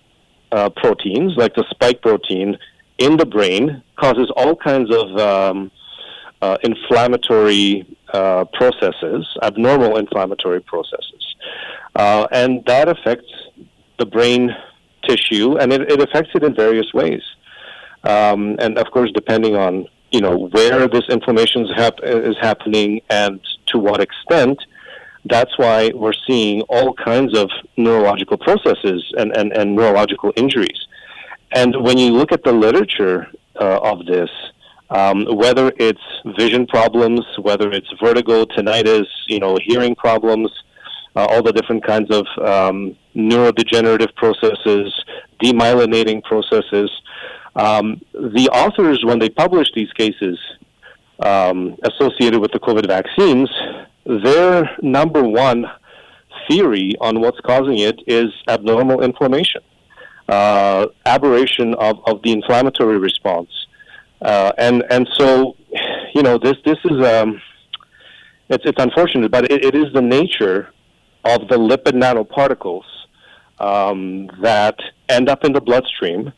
[0.52, 2.56] uh, proteins, like the spike protein,
[2.98, 5.70] in the brain, causes all kinds of um,
[6.40, 11.34] uh, inflammatory uh, processes, abnormal inflammatory processes.
[11.94, 13.32] Uh, and that affects
[13.98, 14.54] the brain
[15.08, 17.22] tissue, and it, it affects it in various ways.
[18.04, 23.40] Um, and of course, depending on you know where this inflammation hap- is happening and
[23.66, 24.58] to what extent,
[25.24, 30.86] that's why we're seeing all kinds of neurological processes and, and, and neurological injuries.
[31.52, 33.26] And when you look at the literature
[33.60, 34.30] uh, of this,
[34.90, 36.00] um, whether it's
[36.38, 40.50] vision problems, whether it's vertigo, tinnitus, you know, hearing problems,
[41.16, 44.92] uh, all the different kinds of um, neurodegenerative processes,
[45.42, 46.90] demyelinating processes,
[47.56, 50.38] um, the authors, when they publish these cases
[51.20, 53.50] um, associated with the COVID vaccines,
[54.04, 55.64] their number one
[56.48, 59.62] theory on what's causing it is abnormal inflammation,
[60.28, 63.48] uh, aberration of, of the inflammatory response.
[64.22, 65.56] Uh, and and so,
[66.14, 67.40] you know, this this is um,
[68.48, 70.72] it's it's unfortunate, but it, it is the nature
[71.24, 72.84] of the lipid nanoparticles
[73.58, 76.32] um, that end up in the bloodstream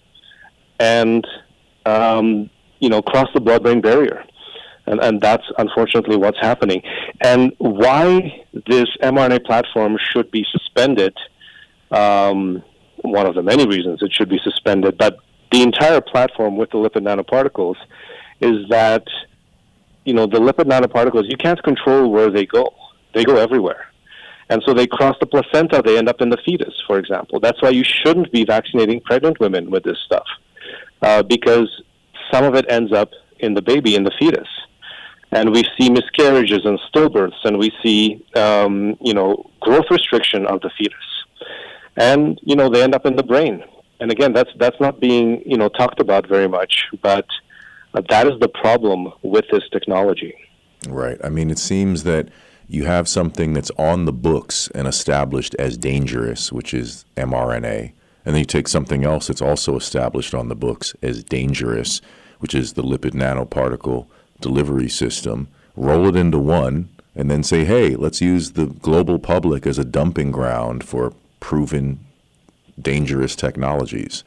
[0.80, 1.26] and
[1.86, 4.24] um, you know cross the blood-brain barrier.
[4.86, 6.82] And, and that's unfortunately what's happening.
[7.20, 11.14] And why this mRNA platform should be suspended,
[11.90, 12.62] um,
[13.02, 15.18] one of the many reasons it should be suspended, but
[15.50, 17.76] the entire platform with the lipid nanoparticles
[18.40, 19.04] is that,
[20.04, 22.74] you know, the lipid nanoparticles, you can't control where they go.
[23.14, 23.86] They go everywhere.
[24.50, 27.38] And so they cross the placenta, they end up in the fetus, for example.
[27.40, 30.26] That's why you shouldn't be vaccinating pregnant women with this stuff
[31.02, 31.82] uh, because
[32.32, 34.48] some of it ends up in the baby, in the fetus.
[35.30, 40.62] And we see miscarriages and stillbirths, and we see, um, you know, growth restriction of
[40.62, 40.96] the fetus.
[41.98, 43.62] And, you know, they end up in the brain.
[44.00, 47.26] And again, that's, that's not being, you know, talked about very much, but
[47.94, 50.34] uh, that is the problem with this technology.
[50.88, 51.18] Right.
[51.24, 52.28] I mean, it seems that
[52.68, 57.92] you have something that's on the books and established as dangerous, which is mRNA.
[58.24, 62.00] And then you take something else that's also established on the books as dangerous,
[62.40, 64.06] which is the lipid nanoparticle
[64.40, 69.66] delivery system, roll it into one, and then say, hey, let's use the global public
[69.66, 72.00] as a dumping ground for proven
[72.80, 74.24] dangerous technologies.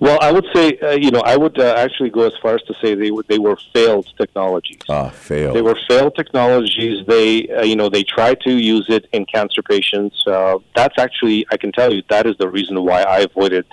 [0.00, 2.62] Well, I would say, uh, you know, I would uh, actually go as far as
[2.62, 4.78] to say they were they were failed technologies.
[4.88, 5.56] Ah, failed.
[5.56, 7.04] They were failed technologies.
[7.06, 10.16] They, uh, you know, they tried to use it in cancer patients.
[10.24, 13.66] Uh, that's actually, I can tell you, that is the reason why I avoided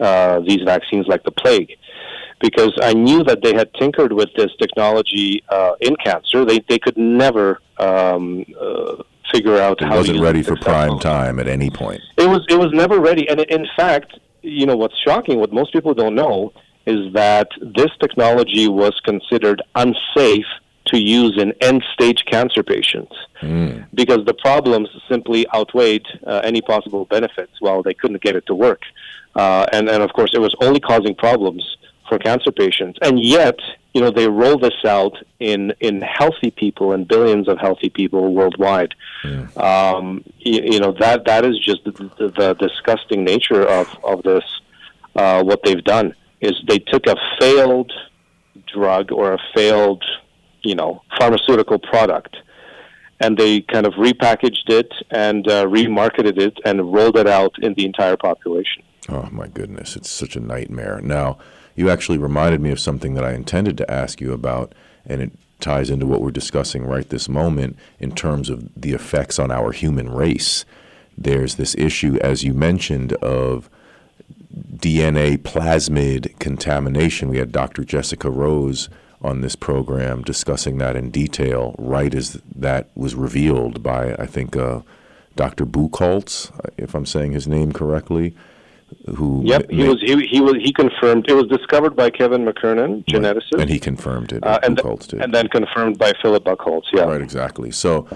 [0.00, 1.76] uh, these vaccines like the plague,
[2.40, 6.44] because I knew that they had tinkered with this technology uh, in cancer.
[6.44, 7.60] They they could never.
[7.78, 8.44] Um,
[9.32, 12.00] figure out it how wasn't ready for prime time at any point.
[12.16, 15.72] It was it was never ready, and in fact, you know, what's shocking, what most
[15.72, 16.52] people don't know,
[16.86, 20.46] is that this technology was considered unsafe
[20.86, 23.86] to use in end stage cancer patients mm.
[23.94, 28.54] because the problems simply outweighed uh, any possible benefits while they couldn't get it to
[28.54, 28.80] work.
[29.34, 31.76] Uh, and, and of course, it was only causing problems
[32.08, 32.98] for cancer patients.
[33.02, 33.58] And yet,
[33.98, 38.32] you know, they roll this out in, in healthy people and billions of healthy people
[38.32, 38.94] worldwide.
[39.24, 39.48] Yeah.
[39.56, 44.22] Um, you, you, know, that, that is just the, the, the disgusting nature of, of
[44.22, 44.44] this,
[45.16, 47.90] uh, what they've done is they took a failed
[48.72, 50.04] drug or a failed,
[50.62, 52.36] you know, pharmaceutical product,
[53.18, 57.74] and they kind of repackaged it and uh, remarketed it and rolled it out in
[57.74, 58.84] the entire population.
[59.08, 61.00] Oh my goodness, it's such a nightmare.
[61.02, 61.38] Now,
[61.78, 64.74] you actually reminded me of something that I intended to ask you about,
[65.06, 69.38] and it ties into what we're discussing right this moment in terms of the effects
[69.38, 70.64] on our human race.
[71.16, 73.70] There's this issue, as you mentioned, of
[74.74, 77.28] DNA plasmid contamination.
[77.28, 77.84] We had Dr.
[77.84, 78.88] Jessica Rose
[79.22, 84.56] on this program discussing that in detail, right as that was revealed by, I think,
[84.56, 84.80] uh,
[85.36, 85.64] Dr.
[85.64, 88.34] Buckhaults, if I'm saying his name correctly.
[89.14, 93.04] Who yep, he was he, he was he confirmed it was discovered by Kevin McKernan,
[93.04, 93.62] geneticist, right.
[93.62, 94.44] and he confirmed it.
[94.44, 96.88] Uh, and, th- and then confirmed by Philip Buckhaults.
[96.92, 97.70] Yeah, right, exactly.
[97.70, 98.08] So,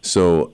[0.00, 0.52] so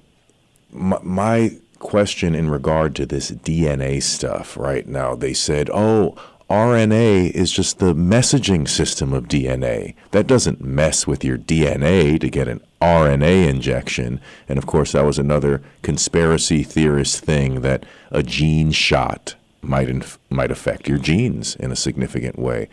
[0.70, 5.14] my, my question in regard to this DNA stuff right now.
[5.14, 6.16] They said, oh,
[6.48, 9.94] RNA is just the messaging system of DNA.
[10.12, 14.20] That doesn't mess with your DNA to get an RNA injection.
[14.48, 20.18] And of course, that was another conspiracy theorist thing that a gene shot might inf-
[20.28, 22.68] might affect your genes in a significant way.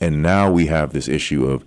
[0.00, 1.64] And now we have this issue of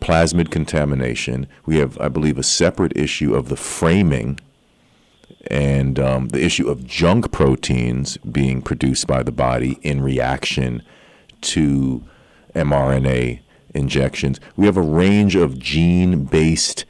[0.00, 1.46] plasmid contamination.
[1.64, 4.40] We have, I believe, a separate issue of the framing
[5.46, 10.82] and um, the issue of junk proteins being produced by the body in reaction
[11.42, 12.02] to
[12.54, 13.40] mRNA
[13.74, 14.40] injections.
[14.56, 16.84] We have a range of gene based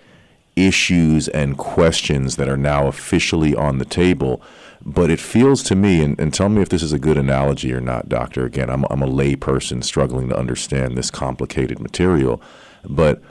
[0.56, 4.42] issues and questions that are now officially on the table.
[4.84, 7.72] But it feels to me, and, and tell me if this is a good analogy
[7.72, 8.44] or not, Doctor.
[8.44, 12.42] Again, I'm, I'm a lay person struggling to understand this complicated material.
[12.84, 13.22] But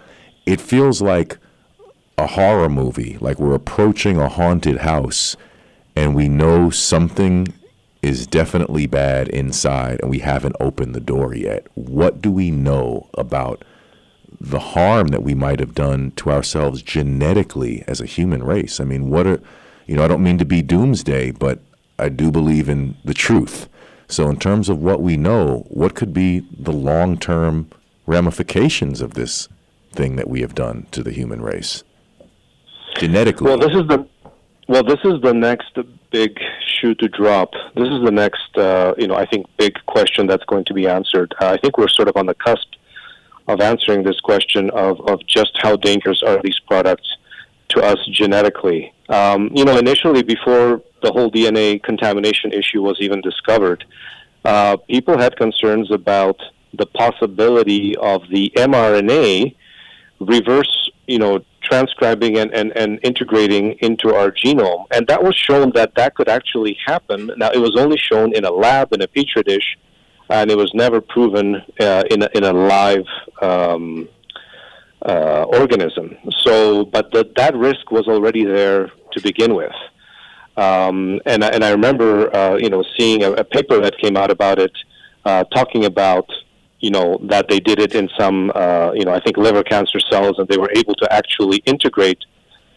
[0.45, 1.37] it feels like
[2.17, 5.35] a horror movie, like we're approaching a haunted house
[5.95, 7.47] and we know something
[8.01, 11.67] is definitely bad inside and we haven't opened the door yet.
[11.75, 13.63] What do we know about
[14.39, 18.79] the harm that we might have done to ourselves genetically as a human race?
[18.79, 19.41] I mean, what are,
[19.91, 21.59] you know, I don't mean to be doomsday, but
[21.99, 23.67] I do believe in the truth.
[24.07, 27.69] So, in terms of what we know, what could be the long term
[28.05, 29.47] ramifications of this
[29.93, 31.83] thing that we have done to the human race?
[32.97, 33.47] genetically?
[33.47, 34.07] Well, this is the
[34.67, 35.77] well, this is the next
[36.11, 36.39] big
[36.79, 37.51] shoe to drop.
[37.75, 40.87] This is the next, uh, you know, I think big question that's going to be
[40.87, 41.33] answered.
[41.41, 42.67] Uh, I think we're sort of on the cusp
[43.47, 47.17] of answering this question of, of just how dangerous are these products
[47.69, 48.93] to us genetically.
[49.11, 53.83] Um, you know, initially, before the whole DNA contamination issue was even discovered,
[54.45, 56.41] uh, people had concerns about
[56.73, 59.53] the possibility of the mRNA
[60.21, 64.85] reverse, you know, transcribing and, and, and integrating into our genome.
[64.91, 67.31] And that was shown that that could actually happen.
[67.35, 69.77] Now, it was only shown in a lab, in a petri dish,
[70.29, 73.05] and it was never proven uh, in, a, in a live
[73.41, 74.07] um,
[75.05, 76.15] uh, organism.
[76.39, 79.73] So, but the, that risk was already there to begin with.
[80.57, 84.29] Um, and, and I remember, uh, you know, seeing a, a, paper that came out
[84.29, 84.71] about it,
[85.23, 86.29] uh, talking about
[86.81, 89.99] you know, that they did it in some, uh, you know, I think liver cancer
[89.99, 92.17] cells, and they were able to actually integrate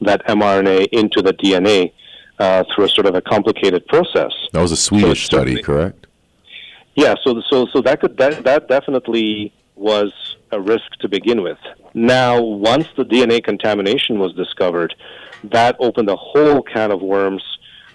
[0.02, 1.92] that mRNA into the DNA
[2.38, 4.32] uh, through a sort of a complicated process.
[4.52, 6.06] That was a Swedish so study, correct?
[6.94, 10.12] Yeah, so so so that could that that definitely was
[10.52, 11.58] a risk to begin with.
[11.94, 14.94] Now, once the DNA contamination was discovered,
[15.44, 17.42] that opened a whole can of worms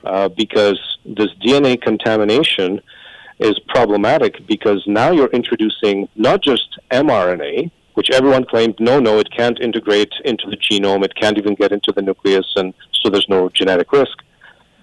[0.03, 2.81] uh, because this DNA contamination
[3.39, 9.29] is problematic because now you're introducing not just mRNA, which everyone claimed, no, no, it
[9.31, 13.27] can't integrate into the genome, it can't even get into the nucleus, and so there's
[13.29, 14.17] no genetic risk.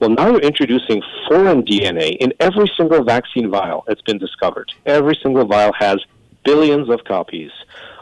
[0.01, 4.71] Well, now you're introducing foreign DNA in every single vaccine vial that's been discovered.
[4.85, 6.05] Every single vial has
[6.47, 7.51] billions of copies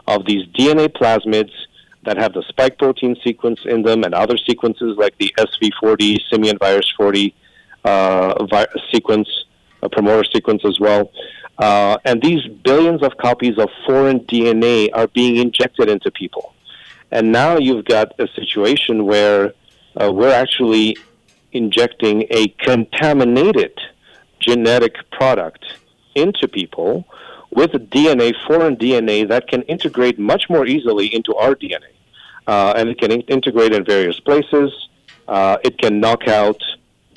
[0.07, 1.51] of these DNA plasmids
[2.03, 6.57] that have the spike protein sequence in them and other sequences like the SV40, simian
[6.57, 7.33] virus 40
[7.83, 9.27] uh, vi- sequence
[9.81, 11.11] a promoter sequence as well.
[11.57, 16.53] Uh, and these billions of copies of foreign DNA are being injected into people.
[17.11, 19.53] And now you've got a situation where
[19.95, 20.97] uh, we're actually
[21.51, 23.79] injecting a contaminated
[24.39, 25.63] genetic product
[26.15, 27.07] into people
[27.55, 31.91] with DNA, foreign DNA, that can integrate much more easily into our DNA.
[32.47, 34.69] uh, and it can in- integrate in various places.
[35.27, 36.61] Uh, it can knock out,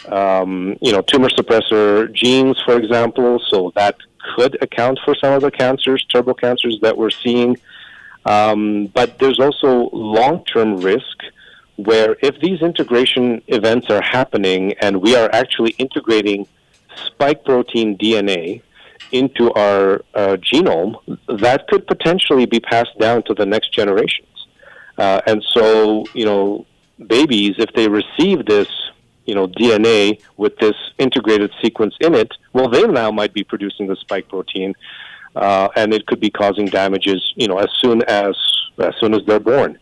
[0.08, 3.38] um, you know, tumor suppressor genes, for example.
[3.50, 3.96] So that
[4.34, 7.58] could account for some of the cancers, turbo cancers that we're seeing.
[8.24, 11.18] Um, but there's also long-term risk
[11.76, 16.46] where if these integration events are happening and we are actually integrating
[17.06, 18.62] spike protein DNA
[19.12, 20.94] into our uh, genome,
[21.40, 24.28] that could potentially be passed down to the next generations.
[24.96, 26.66] Uh, and so, you know,
[27.06, 28.68] babies, if they receive this,
[29.24, 33.86] you know, DNA with this integrated sequence in it, well, they now might be producing
[33.86, 34.74] the spike protein,
[35.36, 38.34] uh, and it could be causing damages, you know, as soon as
[38.78, 39.78] as soon as they're born.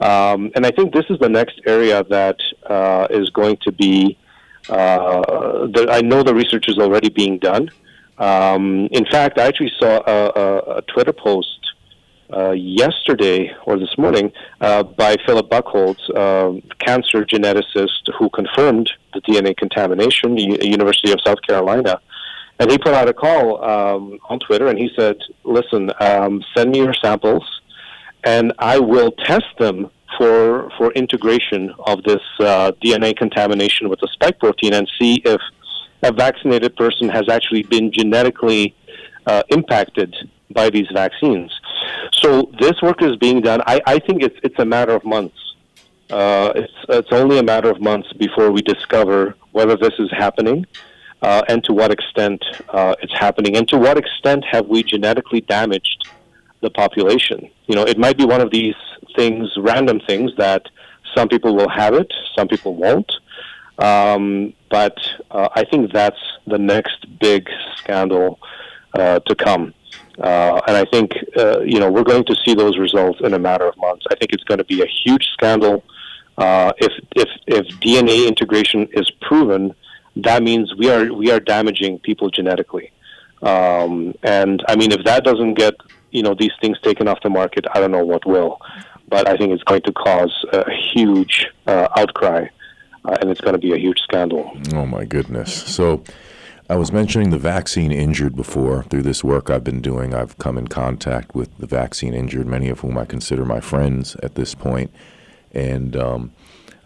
[0.00, 2.36] Um, and I think this is the next area that
[2.66, 4.18] uh, is going to be.
[4.68, 7.70] Uh, the, I know the research is already being done.
[8.18, 11.58] Um, in fact, I actually saw a, a, a Twitter post
[12.32, 19.20] uh, yesterday or this morning uh, by Philip Buckhaults, uh, cancer geneticist who confirmed the
[19.22, 22.00] DNA contamination, U- University of South Carolina.
[22.58, 26.70] And he put out a call um, on Twitter and he said, Listen, um, send
[26.70, 27.60] me your samples
[28.24, 34.08] and I will test them for, for integration of this uh, DNA contamination with the
[34.12, 35.40] spike protein and see if
[36.02, 38.74] a vaccinated person has actually been genetically
[39.26, 40.14] uh, impacted
[40.50, 41.50] by these vaccines.
[42.12, 43.62] So this work is being done.
[43.66, 45.36] I, I think it's it's a matter of months.
[46.10, 50.66] Uh, it's it's only a matter of months before we discover whether this is happening,
[51.22, 55.40] uh, and to what extent uh, it's happening, and to what extent have we genetically
[55.42, 56.08] damaged
[56.60, 57.50] the population.
[57.66, 58.74] You know, it might be one of these
[59.16, 60.62] things, random things that
[61.14, 63.10] some people will have it, some people won't.
[63.78, 64.96] Um, but
[65.30, 68.38] uh, I think that's the next big scandal
[68.94, 69.74] uh, to come.
[70.18, 73.38] Uh, and I think, uh, you know, we're going to see those results in a
[73.38, 74.04] matter of months.
[74.10, 75.84] I think it's going to be a huge scandal.
[76.36, 79.74] Uh, if, if, if DNA integration is proven,
[80.16, 82.92] that means we are, we are damaging people genetically.
[83.42, 85.74] Um, and I mean, if that doesn't get,
[86.10, 88.58] you know, these things taken off the market, I don't know what will.
[89.08, 92.46] But I think it's going to cause a huge uh, outcry,
[93.04, 94.56] uh, and it's going to be a huge scandal.
[94.72, 95.52] Oh, my goodness.
[95.52, 96.02] So,
[96.70, 98.84] I was mentioning the vaccine injured before.
[98.84, 102.68] Through this work I've been doing, I've come in contact with the vaccine injured, many
[102.68, 104.90] of whom I consider my friends at this point.
[105.52, 106.32] And um,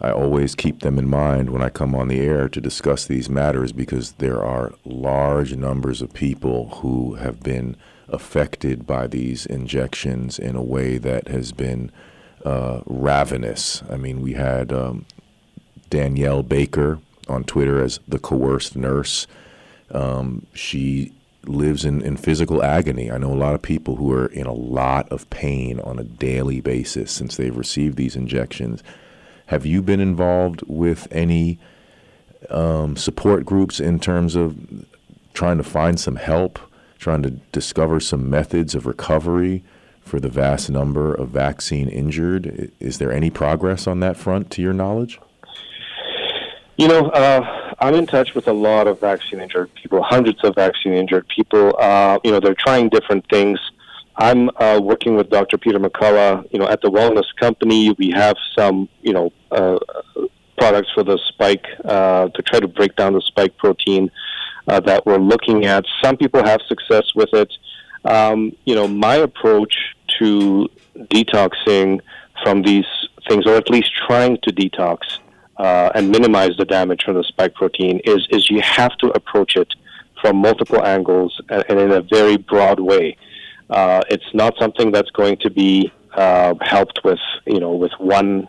[0.01, 3.29] I always keep them in mind when I come on the air to discuss these
[3.29, 7.77] matters because there are large numbers of people who have been
[8.09, 11.91] affected by these injections in a way that has been
[12.43, 13.83] uh, ravenous.
[13.89, 15.05] I mean, we had um,
[15.89, 19.27] Danielle Baker on Twitter as the coerced nurse
[19.91, 21.13] um, she
[21.45, 23.11] lives in, in physical agony.
[23.11, 26.03] I know a lot of people who are in a lot of pain on a
[26.03, 28.83] daily basis since they've received these injections.
[29.47, 31.57] Have you been involved with any
[32.49, 34.57] um, support groups in terms of
[35.33, 36.59] trying to find some help,
[36.97, 39.63] trying to discover some methods of recovery
[40.01, 42.71] for the vast number of vaccine injured?
[42.79, 45.19] Is there any progress on that front to your knowledge?
[46.77, 50.53] You know, uh, I'm in touch with a lot of vaccine injured people, hundreds of
[50.53, 51.75] vaccine injured people.
[51.79, 53.59] Uh, you know, they're trying different things.
[54.15, 55.57] I'm uh, working with Dr.
[55.57, 56.47] Peter McCullough.
[56.53, 59.79] You know, at the Wellness Company, we have some, you know, uh,
[60.59, 64.11] products for the spike uh, to try to break down the spike protein
[64.67, 65.83] uh, that we're looking at.
[66.03, 67.51] Some people have success with it.
[68.05, 72.01] Um, you know, my approach to detoxing
[72.43, 72.85] from these
[73.27, 74.99] things, or at least trying to detox,
[75.57, 79.55] uh, and minimize the damage from the spike protein is is you have to approach
[79.55, 79.73] it
[80.21, 83.17] from multiple angles and, and in a very broad way.
[83.69, 88.47] Uh, it's not something that's going to be uh, helped with you know with one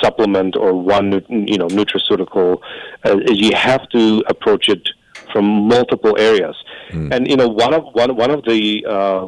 [0.00, 2.60] supplement or one you know nutraceutical.
[3.04, 4.88] Uh, you have to approach it
[5.32, 6.56] from multiple areas.
[6.90, 7.14] Mm.
[7.14, 9.26] And you know one of one one of the uh,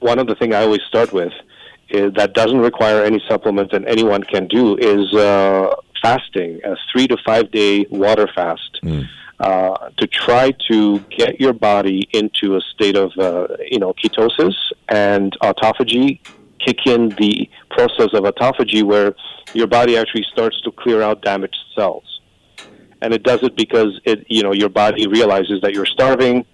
[0.00, 1.32] one of the thing I always start with
[1.90, 7.06] is that doesn't require any supplement and anyone can do is uh, fasting, a three
[7.08, 9.06] to five day water fast, mm.
[9.38, 14.54] uh, to try to get your body into a state of uh, you know ketosis
[14.88, 16.20] and autophagy,
[16.58, 19.14] kick in the process of autophagy where
[19.54, 22.20] your body actually starts to clear out damaged cells,
[23.02, 26.44] and it does it because it you know your body realizes that you're starving,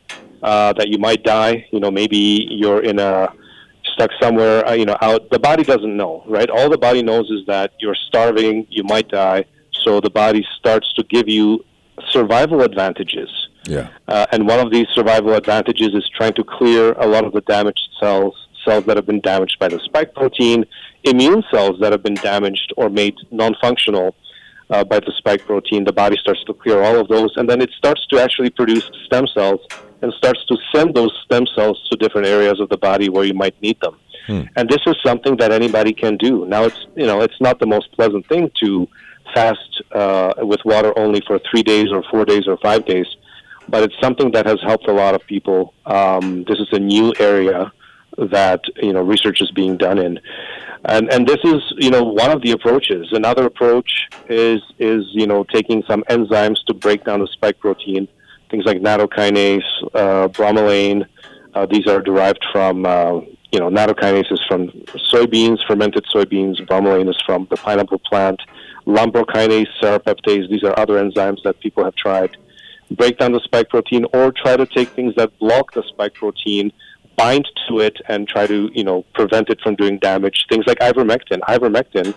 [0.42, 1.66] uh, that you might die.
[1.72, 3.32] You know maybe you're in a
[3.96, 5.30] stuck somewhere, uh, you know, out.
[5.30, 6.48] The body doesn't know, right?
[6.50, 9.46] All the body knows is that you're starving, you might die.
[9.84, 11.64] So the body starts to give you
[12.10, 13.30] survival advantages.
[13.64, 13.88] Yeah.
[14.06, 17.40] Uh, and one of these survival advantages is trying to clear a lot of the
[17.42, 18.34] damaged cells,
[18.64, 20.66] cells that have been damaged by the spike protein,
[21.04, 24.14] immune cells that have been damaged or made non-functional
[24.70, 25.84] uh, by the spike protein.
[25.84, 28.90] The body starts to clear all of those, and then it starts to actually produce
[29.06, 29.60] stem cells
[30.02, 33.34] and starts to send those stem cells to different areas of the body where you
[33.34, 33.96] might need them.
[34.26, 34.42] Hmm.
[34.56, 36.46] And this is something that anybody can do.
[36.46, 38.88] Now, it's you know it's not the most pleasant thing to
[39.34, 43.06] fast uh, with water only for three days or four days or five days,
[43.68, 45.74] but it's something that has helped a lot of people.
[45.86, 47.72] Um, this is a new area
[48.18, 50.18] that you know research is being done in,
[50.86, 53.08] and and this is you know one of the approaches.
[53.12, 58.08] Another approach is is you know taking some enzymes to break down the spike protein,
[58.56, 59.62] things like nattokinase,
[59.94, 61.06] uh, bromelain.
[61.54, 63.20] Uh, these are derived from uh,
[63.52, 64.68] you know nattokinase is from
[65.12, 66.58] soybeans, fermented soybeans.
[66.66, 68.40] Bromelain is from the pineapple plant.
[68.86, 70.48] Lumbrokinase, serrapeptase.
[70.48, 72.36] These are other enzymes that people have tried
[72.92, 76.70] break down the spike protein or try to take things that block the spike protein
[77.16, 80.46] bind to it and try to, you know, prevent it from doing damage.
[80.48, 81.40] Things like ivermectin.
[81.40, 82.14] Ivermectin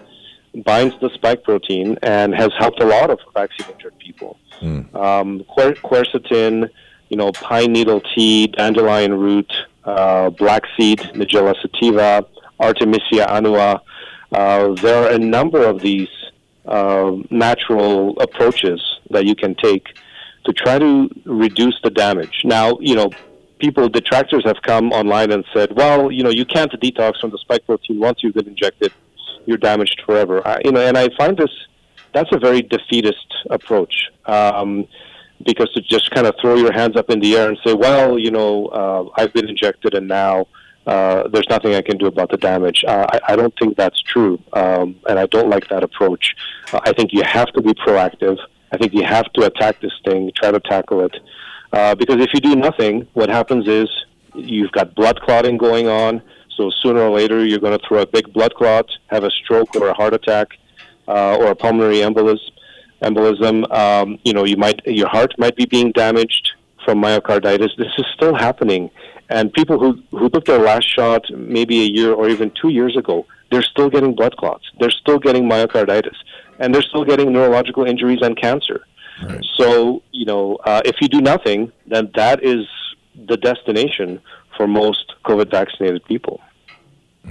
[0.63, 4.37] binds the spike protein and has helped a lot of vaccine-injured people.
[4.61, 4.93] Mm.
[4.95, 6.69] Um, quer- quercetin,
[7.09, 9.51] you know, pine needle tea, dandelion root,
[9.85, 12.25] uh, black seed, Nigella sativa,
[12.59, 13.81] Artemisia annua.
[14.31, 16.09] Uh, there are a number of these
[16.65, 18.79] uh, natural approaches
[19.09, 19.87] that you can take
[20.45, 22.41] to try to reduce the damage.
[22.43, 23.09] Now, you know,
[23.59, 27.37] people, detractors have come online and said, well, you know, you can't detox from the
[27.39, 28.93] spike protein once you've been injected,
[29.45, 30.45] you're damaged forever.
[30.47, 31.51] I, you know, and I find this
[32.13, 34.09] that's a very defeatist approach.
[34.25, 34.87] Um,
[35.45, 38.19] because to just kind of throw your hands up in the air and say, well,
[38.19, 40.47] you know, uh, I've been injected and now
[40.85, 42.83] uh, there's nothing I can do about the damage.
[42.85, 46.35] Uh, I, I don't think that's true, um, and I don't like that approach.
[46.73, 48.37] Uh, I think you have to be proactive.
[48.71, 51.15] I think you have to attack this thing, try to tackle it.
[51.71, 53.87] Uh, because if you do nothing, what happens is
[54.33, 56.21] you've got blood clotting going on.
[56.59, 59.73] So sooner or later, you're going to throw a big blood clot, have a stroke
[59.77, 60.49] or a heart attack,
[61.07, 62.51] uh, or a pulmonary embolism.
[63.01, 63.57] Embolism.
[63.71, 66.51] Um, you know, you might your heart might be being damaged
[66.83, 67.69] from myocarditis.
[67.77, 68.91] This is still happening,
[69.29, 72.97] and people who who took their last shot maybe a year or even two years
[72.97, 74.65] ago, they're still getting blood clots.
[74.81, 76.17] They're still getting myocarditis,
[76.59, 78.85] and they're still getting neurological injuries and cancer.
[79.23, 79.45] Right.
[79.55, 82.65] So, you know, uh, if you do nothing, then that is
[83.27, 84.19] the destination
[84.57, 86.41] for most COVID vaccinated people.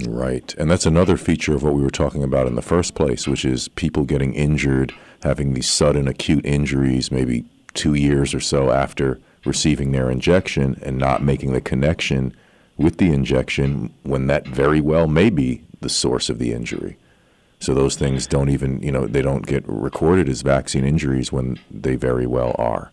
[0.05, 0.53] Right.
[0.57, 3.43] And that's another feature of what we were talking about in the first place, which
[3.43, 9.19] is people getting injured, having these sudden acute injuries, maybe two years or so after
[9.45, 12.35] receiving their injection, and not making the connection
[12.77, 16.97] with the injection when that very well may be the source of the injury.
[17.59, 21.59] So those things don't even, you know, they don't get recorded as vaccine injuries when
[21.69, 22.91] they very well are.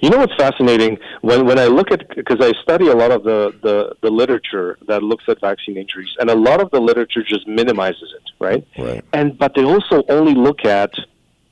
[0.00, 3.24] You know what's fascinating when when I look at because I study a lot of
[3.24, 7.22] the, the the literature that looks at vaccine injuries, and a lot of the literature
[7.22, 8.66] just minimizes it, right?
[8.78, 9.04] Right.
[9.12, 10.92] And but they also only look at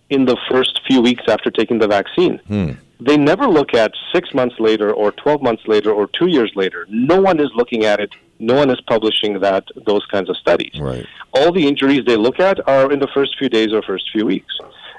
[0.08, 2.38] in the first few weeks after taking the vaccine.
[2.46, 2.72] Hmm.
[3.00, 6.86] They never look at six months later, or twelve months later, or two years later.
[6.88, 10.72] No one is looking at it no one is publishing that those kinds of studies.
[10.80, 11.06] Right.
[11.34, 14.26] All the injuries they look at are in the first few days or first few
[14.26, 14.52] weeks.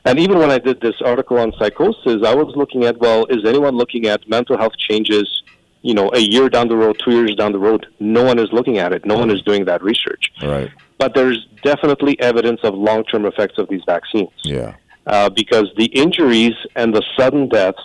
[0.06, 3.46] And even when I did this article on psychosis, I was looking at well, is
[3.46, 5.44] anyone looking at mental health changes?
[5.84, 8.50] You know, a year down the road, two years down the road, no one is
[8.52, 9.06] looking at it.
[9.06, 10.32] No one is doing that research.
[10.42, 10.70] Right.
[11.00, 14.30] But there's definitely evidence of long-term effects of these vaccines.
[14.44, 14.76] Yeah.
[15.08, 17.82] Uh, because the injuries and the sudden deaths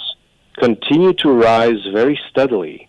[0.59, 2.87] continue to rise very steadily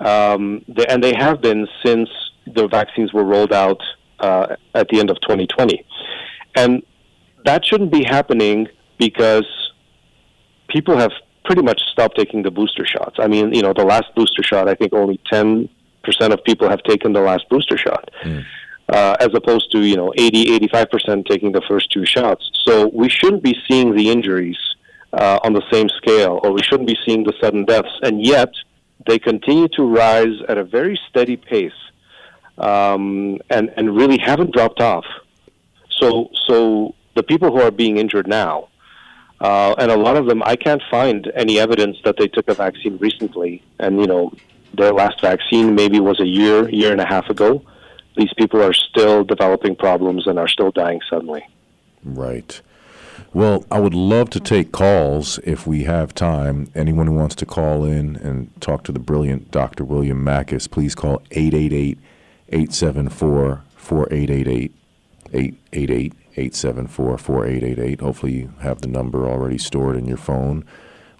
[0.00, 2.08] um, they, and they have been since
[2.46, 3.80] the vaccines were rolled out
[4.18, 5.84] uh, at the end of 2020.
[6.56, 6.82] And
[7.44, 8.68] that shouldn't be happening
[8.98, 9.46] because
[10.68, 11.12] people have
[11.44, 13.16] pretty much stopped taking the booster shots.
[13.18, 15.68] I mean, you know, the last booster shot, I think only 10%
[16.32, 18.10] of people have taken the last booster shot.
[18.22, 18.44] Mm.
[18.88, 23.08] Uh, as opposed to you know 80 85% taking the first two shots so we
[23.08, 24.58] shouldn't be seeing the injuries
[25.12, 28.52] uh, on the same scale or we shouldn't be seeing the sudden deaths and yet
[29.06, 31.72] they continue to rise at a very steady pace
[32.58, 35.04] um, and, and really haven't dropped off.
[35.90, 38.68] So, so the people who are being injured now,
[39.42, 42.54] uh, and a lot of them, I can't find any evidence that they took a
[42.54, 43.62] vaccine recently.
[43.78, 44.32] And, you know,
[44.72, 47.62] their last vaccine maybe was a year, year and a half ago.
[48.16, 51.46] These people are still developing problems and are still dying suddenly.
[52.02, 52.62] Right.
[53.34, 56.70] Well, I would love to take calls if we have time.
[56.74, 59.84] Anyone who wants to call in and talk to the brilliant Dr.
[59.84, 61.98] William Makis, please call 888
[62.48, 64.74] 874 4888.
[65.32, 68.00] 888 874 4888.
[68.00, 70.64] Hopefully, you have the number already stored in your phone.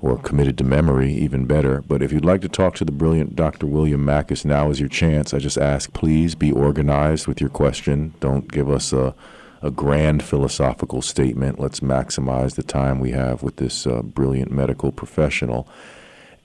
[0.02, 1.82] or committed to memory, even better.
[1.82, 3.66] But if you'd like to talk to the brilliant Dr.
[3.66, 5.34] William Makis, now is your chance.
[5.34, 8.14] I just ask, please be organized with your question.
[8.18, 9.14] Don't give us a,
[9.60, 11.60] a grand philosophical statement.
[11.60, 15.68] Let's maximize the time we have with this uh, brilliant medical professional.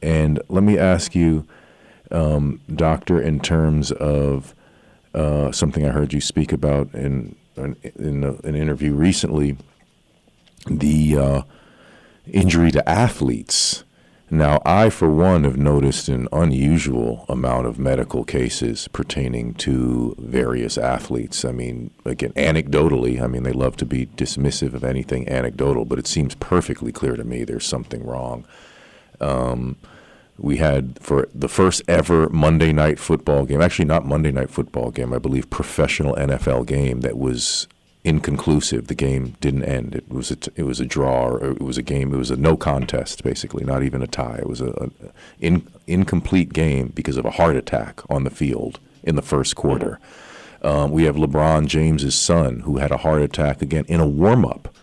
[0.02, 1.48] And let me ask you,
[2.12, 4.54] um, Doctor, in terms of
[5.14, 9.58] uh, something I heard you speak about in, in, a, an interview recently,
[10.68, 11.42] the uh,
[12.32, 13.84] injury to athletes.
[14.32, 20.80] Now, I, for one, have noticed an unusual amount of medical cases pertaining to various
[20.80, 21.46] athletes.
[21.46, 26.00] I mean, again, anecdotally, I mean, they love to be dismissive of anything anecdotal, but
[26.00, 28.48] it seems perfectly clear to me there's something wrong.
[29.22, 29.78] Um,
[30.38, 34.92] we had for the first ever Monday night football game, actually, not Monday night football
[34.92, 37.68] game, I believe professional NFL game that was
[38.04, 38.88] inconclusive.
[38.88, 39.96] The game didn't end.
[39.96, 41.30] It was a t- it was a draw.
[41.30, 42.14] Or it was a game.
[42.14, 44.38] It was a no contest, basically, not even a tie.
[44.40, 44.90] It was a, a
[45.40, 50.00] in, incomplete game because of a heart attack on the field in the first quarter.
[50.62, 54.46] Um, we have LeBron James's son who had a heart attack again in a warm
[54.46, 54.76] up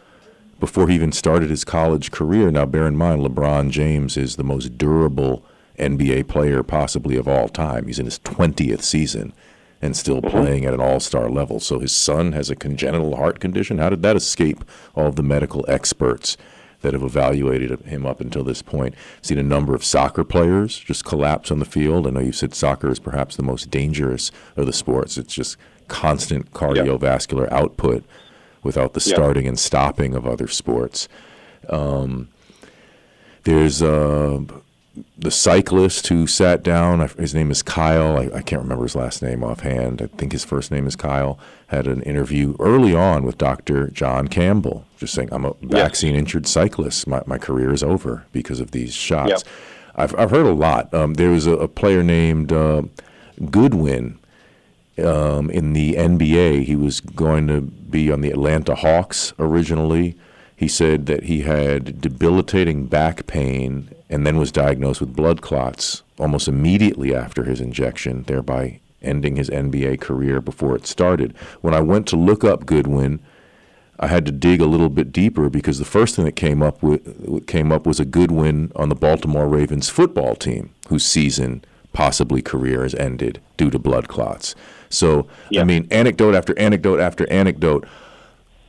[0.62, 2.48] before he even started his college career.
[2.48, 5.44] Now, bear in mind, LeBron James is the most durable
[5.76, 7.88] NBA player possibly of all time.
[7.88, 9.32] He's in his 20th season
[9.80, 10.30] and still mm-hmm.
[10.30, 11.58] playing at an all star level.
[11.58, 13.78] So his son has a congenital heart condition.
[13.78, 16.36] How did that escape all of the medical experts
[16.82, 18.94] that have evaluated him up until this point?
[19.20, 22.06] Seen a number of soccer players just collapse on the field.
[22.06, 25.18] I know you said soccer is perhaps the most dangerous of the sports.
[25.18, 25.56] It's just
[25.88, 27.52] constant cardiovascular yep.
[27.52, 28.04] output
[28.62, 29.50] without the starting yep.
[29.50, 31.08] and stopping of other sports.
[31.68, 32.28] Um,
[33.44, 34.40] there's uh,
[35.18, 38.18] the cyclist who sat down, his name is Kyle.
[38.18, 40.02] I, I, can't remember his last name offhand.
[40.02, 41.38] I think his first name is Kyle.
[41.68, 43.88] Had an interview early on with Dr.
[43.88, 47.06] John Campbell, just saying, I'm a vaccine injured cyclist.
[47.06, 49.30] My, my career is over because of these shots.
[49.30, 49.40] Yep.
[49.94, 50.92] I've, I've heard a lot.
[50.92, 52.82] Um, there was a, a player named uh,
[53.50, 54.18] Goodwin
[54.98, 56.64] um, in the NBA.
[56.64, 60.16] He was going to be on the Atlanta Hawks originally.
[60.56, 66.02] He said that he had debilitating back pain and then was diagnosed with blood clots
[66.18, 71.34] almost immediately after his injection, thereby ending his NBA career before it started.
[71.60, 73.20] When I went to look up Goodwin,
[73.98, 76.82] I had to dig a little bit deeper because the first thing that came up
[76.82, 82.42] with, came up was a Goodwin on the Baltimore Ravens football team, whose season, possibly
[82.42, 84.54] career, has ended due to blood clots.
[84.92, 85.62] So, yeah.
[85.62, 87.86] I mean, anecdote after anecdote after anecdote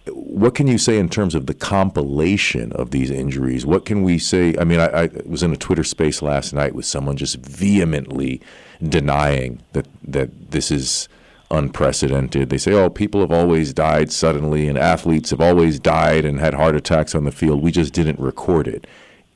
[0.07, 3.65] what can you say in terms of the compilation of these injuries?
[3.65, 4.55] What can we say?
[4.59, 8.41] I mean, I, I, was in a Twitter space last night with someone just vehemently
[8.81, 11.07] denying that that this is
[11.49, 12.49] unprecedented.
[12.49, 16.55] They say, "Oh, people have always died suddenly, and athletes have always died and had
[16.55, 17.61] heart attacks on the field.
[17.61, 18.85] We just didn't record it."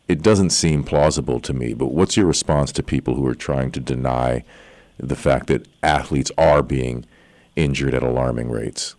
[0.10, 1.74] It doesn't seem plausible to me.
[1.74, 4.44] But what's your response to people who are trying to deny
[5.00, 7.06] the fact that athletes are being
[7.56, 8.96] injured at alarming rates?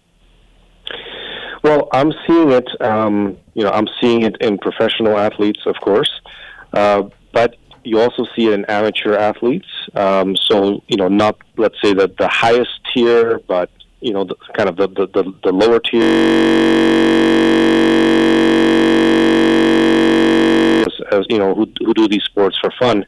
[1.62, 2.68] Well, I'm seeing it.
[2.80, 6.10] Um, you know, I'm seeing it in professional athletes, of course,
[6.72, 9.66] uh, but you also see it in amateur athletes.
[9.94, 13.70] Um, so, you know, not let's say that the highest tier, but
[14.00, 16.02] you know, the, kind of the, the, the, the lower tier.
[20.80, 23.04] As, as, you know, who, who do these sports for fun.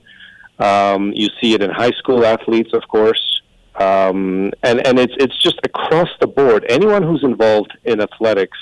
[0.60, 3.42] Um, you see it in high school athletes, of course.
[3.76, 6.66] Um, and and it's it's just across the board.
[6.68, 8.58] Anyone who's involved in athletics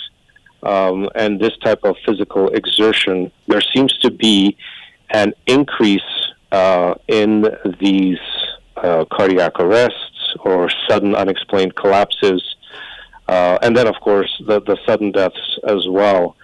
[0.62, 4.56] um, and this type of physical exertion, there seems to be
[5.10, 6.02] an increase
[6.52, 7.46] uh, in
[7.80, 8.18] these
[8.76, 12.42] uh, cardiac arrests or sudden unexplained collapses,
[13.26, 16.36] uh, and then of course the the sudden deaths as well.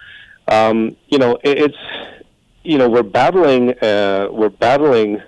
[0.49, 2.21] Um, you know, it, it's
[2.63, 5.21] you know we're battling uh, we're battling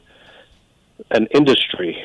[1.11, 1.97] an industry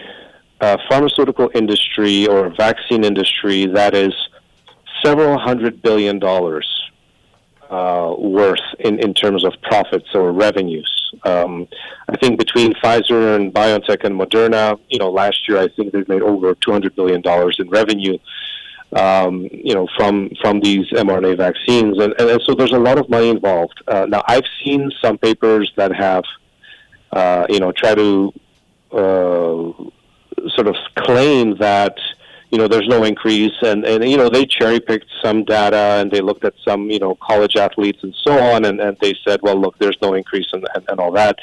[0.62, 4.14] uh, pharmaceutical industry or vaccine industry that is
[5.04, 6.68] several hundred billion dollars
[7.68, 10.90] uh, worth in, in terms of profits or revenues.
[11.24, 11.66] Um,
[12.08, 16.08] I think between Pfizer and BioNTech and Moderna, you know, last year I think they've
[16.08, 18.18] made over 200 billion dollars in revenue.
[18.94, 22.98] Um, you know, from from these mRNA vaccines, and, and, and, so there's a lot
[22.98, 23.82] of money involved.
[23.88, 26.24] Uh, now, I've seen some papers that have,
[27.10, 28.34] uh, you know, try to
[28.92, 31.96] sort of claim that
[32.50, 36.10] you know there's no increase and and you know they cherry picked some data and
[36.10, 39.40] they looked at some you know college athletes and so on and, and they said
[39.42, 41.38] well look there's no increase and, and, and all that.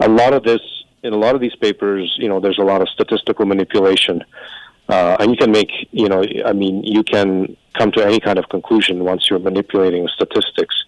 [0.00, 0.60] A lot of this
[1.02, 4.24] in a lot of these papers you know there's a lot of statistical manipulation
[4.88, 8.38] uh, and you can make you know i mean you can come to any kind
[8.38, 10.85] of conclusion once you're manipulating statistics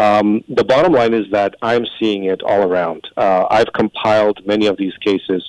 [0.00, 3.06] Um, the bottom line is that I'm seeing it all around.
[3.18, 5.44] Uh, I've compiled many of these cases.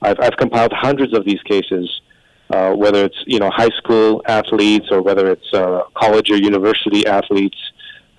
[0.00, 2.02] I've, I've compiled hundreds of these cases,
[2.50, 7.04] uh, whether it's you know high school athletes or whether it's uh, college or university
[7.04, 7.58] athletes.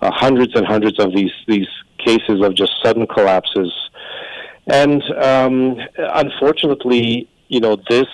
[0.02, 1.66] Uh, hundreds and hundreds of these these
[2.04, 3.72] cases of just sudden collapses,
[4.66, 8.06] and um, unfortunately, you know this,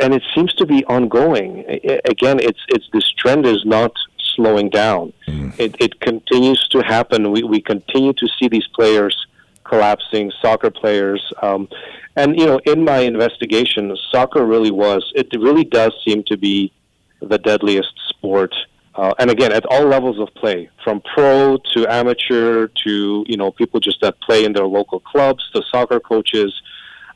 [0.00, 1.64] and it seems to be ongoing.
[2.04, 3.92] Again, it's it's this trend is not
[4.40, 5.12] slowing down.
[5.28, 5.58] Mm.
[5.58, 7.30] It, it continues to happen.
[7.30, 9.14] We, we continue to see these players
[9.64, 11.22] collapsing, soccer players.
[11.42, 11.68] Um,
[12.16, 16.72] and, you know, in my investigation, soccer really was, it really does seem to be
[17.20, 18.54] the deadliest sport.
[18.94, 23.50] Uh, and again, at all levels of play, from pro to amateur to, you know,
[23.52, 26.52] people just that play in their local clubs to soccer coaches.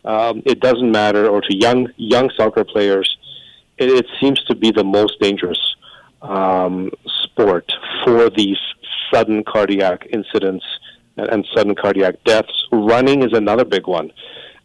[0.04, 3.16] Um, it doesn't matter, or to young young soccer players,
[3.78, 5.73] it, it seems to be the most dangerous
[6.24, 7.70] um, sport
[8.04, 8.58] for these
[9.12, 10.64] sudden cardiac incidents
[11.16, 12.66] and, and, sudden cardiac deaths.
[12.72, 14.10] Running is another big one.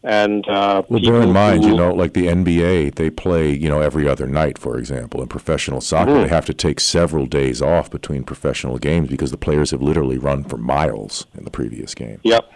[0.02, 3.68] And uh, well, bear in mind, who, you know, like the NBA, they play, you
[3.68, 5.22] know, every other night, for example.
[5.22, 6.22] In professional soccer, mm-hmm.
[6.22, 10.18] they have to take several days off between professional games because the players have literally
[10.18, 12.22] run for miles in the previous game.
[12.24, 12.50] Yep.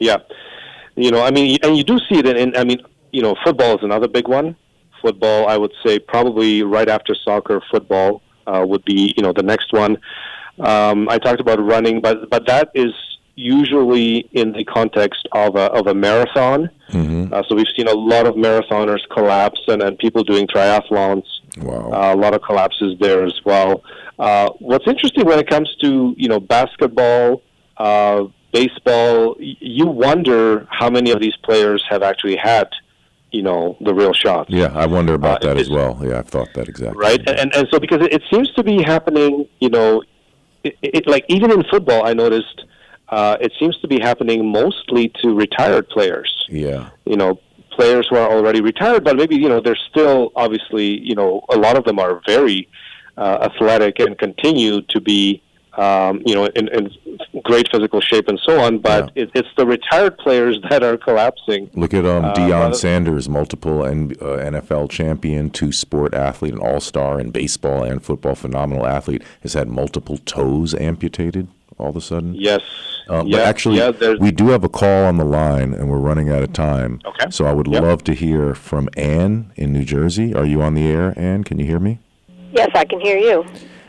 [0.00, 0.30] Yep.
[0.96, 3.34] You know, I mean, and you do see it in, in I mean, you know,
[3.42, 4.54] football is another big one
[5.02, 5.48] football.
[5.48, 9.72] I would say probably right after soccer, football uh, would be you know the next
[9.72, 9.98] one.
[10.58, 12.92] Um, I talked about running, but but that is
[13.36, 16.68] usually in the context of a of a marathon.
[16.90, 17.32] Mm-hmm.
[17.32, 21.24] Uh, so we've seen a lot of marathoners collapse, and, and people doing triathlons.
[21.58, 21.90] Wow.
[21.92, 23.82] Uh, a lot of collapses there as well.
[24.18, 27.42] Uh, what's interesting when it comes to you know basketball,
[27.76, 32.68] uh, baseball, you wonder how many of these players have actually had
[33.30, 34.50] you know the real shots.
[34.50, 35.98] Yeah, I wonder about uh, that as well.
[36.02, 36.98] Yeah, I've thought that exactly.
[36.98, 40.02] Right, and and so because it, it seems to be happening, you know,
[40.64, 42.64] it, it, like even in football, I noticed
[43.08, 46.46] uh, it seems to be happening mostly to retired players.
[46.48, 50.98] Yeah, you know, players who are already retired, but maybe you know they're still obviously
[51.00, 52.68] you know a lot of them are very
[53.16, 55.42] uh, athletic and continue to be
[55.78, 56.90] um, you know, in, in,
[57.44, 58.78] great physical shape and so on.
[58.78, 59.22] But yeah.
[59.22, 61.70] it, it's the retired players that are collapsing.
[61.74, 66.54] Look at um, uh, Deion uh, Sanders, multiple N- uh, NFL champion, two sport athlete,
[66.54, 71.48] an all star in baseball and football, phenomenal athlete, has had multiple toes amputated
[71.78, 72.34] all of a sudden.
[72.34, 72.60] Yes.
[73.08, 75.98] Um, yeah, but actually, yeah, we do have a call on the line, and we're
[75.98, 77.00] running out of time.
[77.06, 77.30] Okay.
[77.30, 77.82] So I would yep.
[77.82, 80.34] love to hear from Anne in New Jersey.
[80.34, 81.44] Are you on the air, Anne?
[81.44, 82.00] Can you hear me?
[82.52, 83.46] Yes, I can hear you.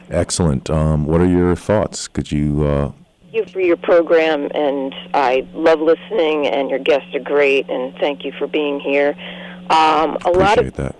[0.09, 0.69] Excellent.
[0.69, 2.07] Um, what are your thoughts?
[2.07, 2.65] Could you?
[2.65, 2.91] Uh...
[3.21, 6.47] Thank you for your program, and I love listening.
[6.47, 9.15] And your guests are great, and thank you for being here.
[9.69, 10.95] Um, a Appreciate lot of that.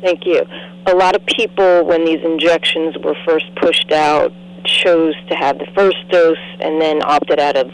[0.00, 0.42] Thank you.
[0.86, 4.32] A lot of people, when these injections were first pushed out,
[4.64, 7.70] chose to have the first dose and then opted out of,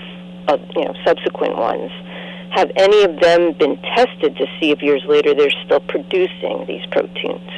[0.48, 1.90] of you know subsequent ones.
[2.52, 6.86] Have any of them been tested to see if years later they're still producing these
[6.92, 7.50] proteins?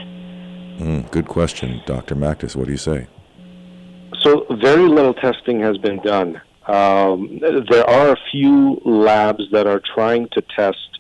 [0.79, 2.15] Mm, good question, Dr.
[2.15, 2.57] Makis.
[2.57, 3.07] What do you say?
[4.15, 6.41] So very little testing has been done.
[6.67, 10.99] Um, there are a few labs that are trying to test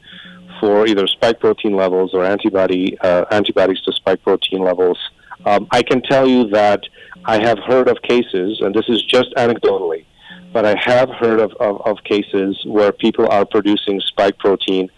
[0.60, 4.98] for either spike protein levels or antibody uh, antibodies to spike protein levels.
[5.44, 6.82] Um, I can tell you that
[7.24, 10.06] I have heard of cases, and this is just anecdotally,
[10.52, 14.88] but I have heard of, of, of cases where people are producing spike protein,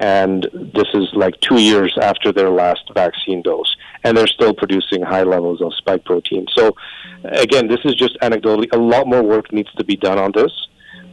[0.00, 5.02] and this is like two years after their last vaccine dose and they're still producing
[5.02, 6.46] high levels of spike protein.
[6.54, 6.76] So,
[7.24, 8.66] again, this is just anecdotally.
[8.72, 10.52] A lot more work needs to be done on this,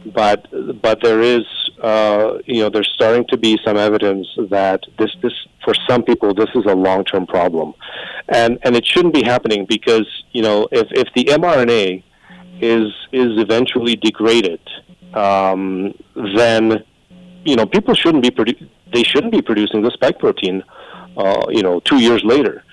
[0.06, 0.46] but
[0.80, 1.44] but there is,
[1.82, 5.32] uh, you know, there's starting to be some evidence that this this
[5.64, 7.74] for some people this is a long term problem,
[8.28, 12.02] and and it shouldn't be happening because you know if if the mRNA
[12.60, 14.60] is is eventually degraded,
[15.14, 15.94] um,
[16.36, 16.84] then
[17.44, 20.62] you know people shouldn't be produ- they shouldn't be producing the spike protein
[21.16, 22.64] uh, you know, two years later.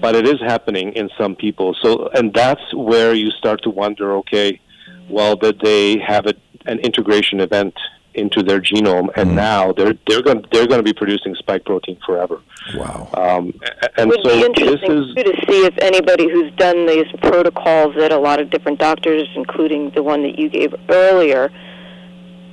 [0.00, 1.74] But it is happening in some people.
[1.82, 4.60] So, and that's where you start to wonder, okay,
[5.08, 6.34] well, did they have a,
[6.66, 7.74] an integration event
[8.14, 9.34] into their genome, and mm.
[9.34, 12.40] now they're they're going they're going to be producing spike protein forever.
[12.74, 13.10] Wow!
[13.12, 13.52] Um,
[13.98, 17.94] and it would so be interesting is, to see if anybody who's done these protocols
[17.98, 21.52] at a lot of different doctors, including the one that you gave earlier,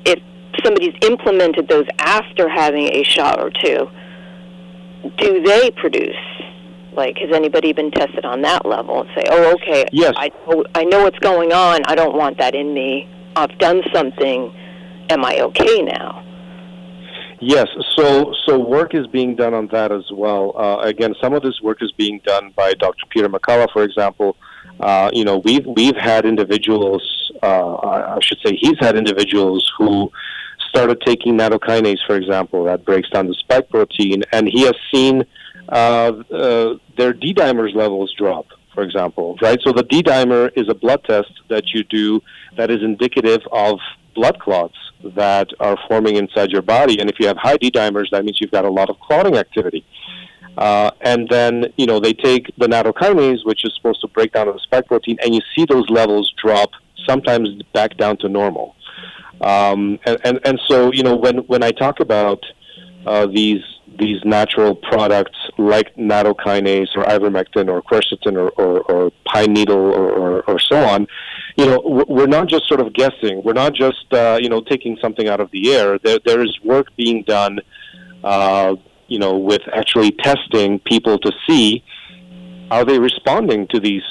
[0.05, 0.19] if
[0.65, 3.89] somebody's implemented those after having a shot or two
[5.17, 6.15] do they produce?
[6.95, 10.31] Like, has anybody been tested on that level and say, "Oh, okay, yes, I
[10.75, 11.81] I know what's going on.
[11.85, 13.07] I don't want that in me.
[13.35, 14.53] I've done something.
[15.09, 16.23] Am I okay now?"
[17.39, 17.67] Yes,
[17.97, 20.53] so so work is being done on that as well.
[20.57, 23.05] Uh, again, some of this work is being done by Dr.
[23.09, 24.37] Peter McCullough, for example.
[24.79, 27.75] Uh, you know, we've we've had individuals uh,
[28.15, 30.11] I should say, he's had individuals who
[30.69, 35.23] started taking nattokinase, for example, that breaks down the spike protein, and he has seen
[35.70, 39.59] their D dimers levels drop, for example, right?
[39.61, 42.22] So the D dimer is a blood test that you do
[42.57, 43.80] that is indicative of
[44.16, 44.76] blood clots
[45.16, 46.99] that are forming inside your body.
[46.99, 49.38] And if you have high D dimers, that means you've got a lot of clotting
[49.38, 49.86] activity.
[50.57, 54.45] Uh, and then, you know, they take the nattokinase, which is supposed to break down
[54.47, 56.70] the spike protein, and you see those levels drop
[57.07, 58.76] sometimes back down to normal.
[59.41, 62.45] Um, and, and, and so, you know, when, when I talk about
[63.05, 63.61] uh, these
[63.97, 70.11] these natural products like nattokinase or ivermectin or quercetin or, or, or pine needle or,
[70.11, 71.07] or, or, so on,
[71.57, 73.41] you know, we're not just sort of guessing.
[73.43, 75.99] We're not just, uh, you know, taking something out of the air.
[75.99, 77.59] There, there is work being done,
[78.23, 78.75] uh,
[79.07, 81.83] you know, with actually testing people to see
[82.71, 84.03] are they responding to these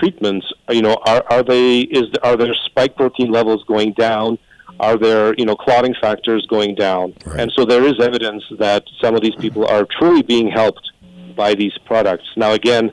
[0.00, 0.52] treatments?
[0.68, 4.38] You know, are, are they is are their spike protein levels going down?
[4.80, 7.14] Are there you know clotting factors going down?
[7.24, 7.40] Right.
[7.40, 10.90] And so there is evidence that some of these people are truly being helped
[11.36, 12.24] by these products.
[12.36, 12.90] Now again,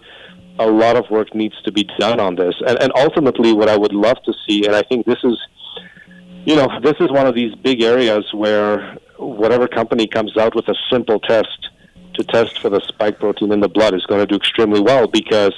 [0.60, 3.78] a lot of work needs to be done on this, and, and ultimately, what I
[3.78, 5.38] would love to see, and I think this is,
[6.46, 10.68] you know, this is one of these big areas where whatever company comes out with
[10.68, 11.70] a simple test
[12.16, 15.08] to test for the spike protein in the blood is going to do extremely well
[15.08, 15.54] because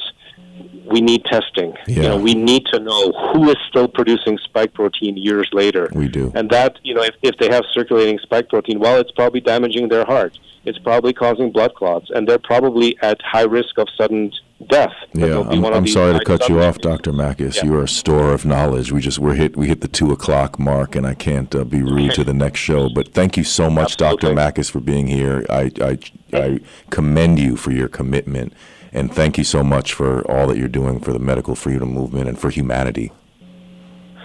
[0.92, 1.76] we need testing.
[1.88, 1.96] Yeah.
[1.96, 5.90] You know, we need to know who is still producing spike protein years later.
[5.94, 6.32] We do.
[6.36, 9.90] And that, you know, if, if they have circulating spike protein, well, it's probably damaging
[9.90, 10.38] their heart.
[10.66, 14.32] It's probably causing blood clots, and they're probably at high risk of sudden
[14.68, 14.92] death.
[15.14, 17.14] Yeah, I'm, I'm sorry to cut you off, Dr.
[17.14, 17.56] Makis.
[17.56, 17.66] Yeah.
[17.66, 18.92] You are a store of knowledge.
[18.92, 21.82] We just we're hit we hit the two o'clock mark, and I can't uh, be
[21.82, 22.90] rude to the next show.
[22.90, 24.36] But thank you so much, Absolutely.
[24.36, 24.62] Dr.
[24.62, 25.46] Makis, for being here.
[25.50, 25.98] I, I
[26.34, 26.60] I
[26.90, 28.54] commend you for your commitment
[28.92, 32.28] and thank you so much for all that you're doing for the medical freedom movement
[32.28, 33.12] and for humanity.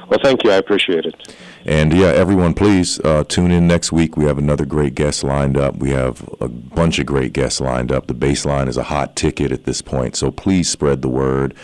[0.08, 0.50] Well, thank you.
[0.50, 1.34] I appreciate it.
[1.64, 4.16] And yeah, everyone, please uh, tune in next week.
[4.16, 5.76] We have another great guest lined up.
[5.76, 8.06] We have a bunch of great guests lined up.
[8.06, 11.54] The Bassline is a hot ticket at this point, so please spread the word.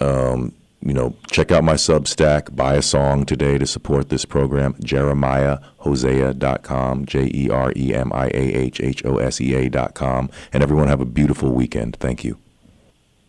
[0.00, 0.52] Um,
[0.82, 7.06] you know, check out my Substack, buy a song today to support this program, jeremiahhosea.com,
[7.06, 10.30] J E R E M I A H H O S E A.com.
[10.52, 11.96] And everyone have a beautiful weekend.
[11.96, 12.38] Thank you.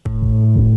[0.08, 0.76] Thank you.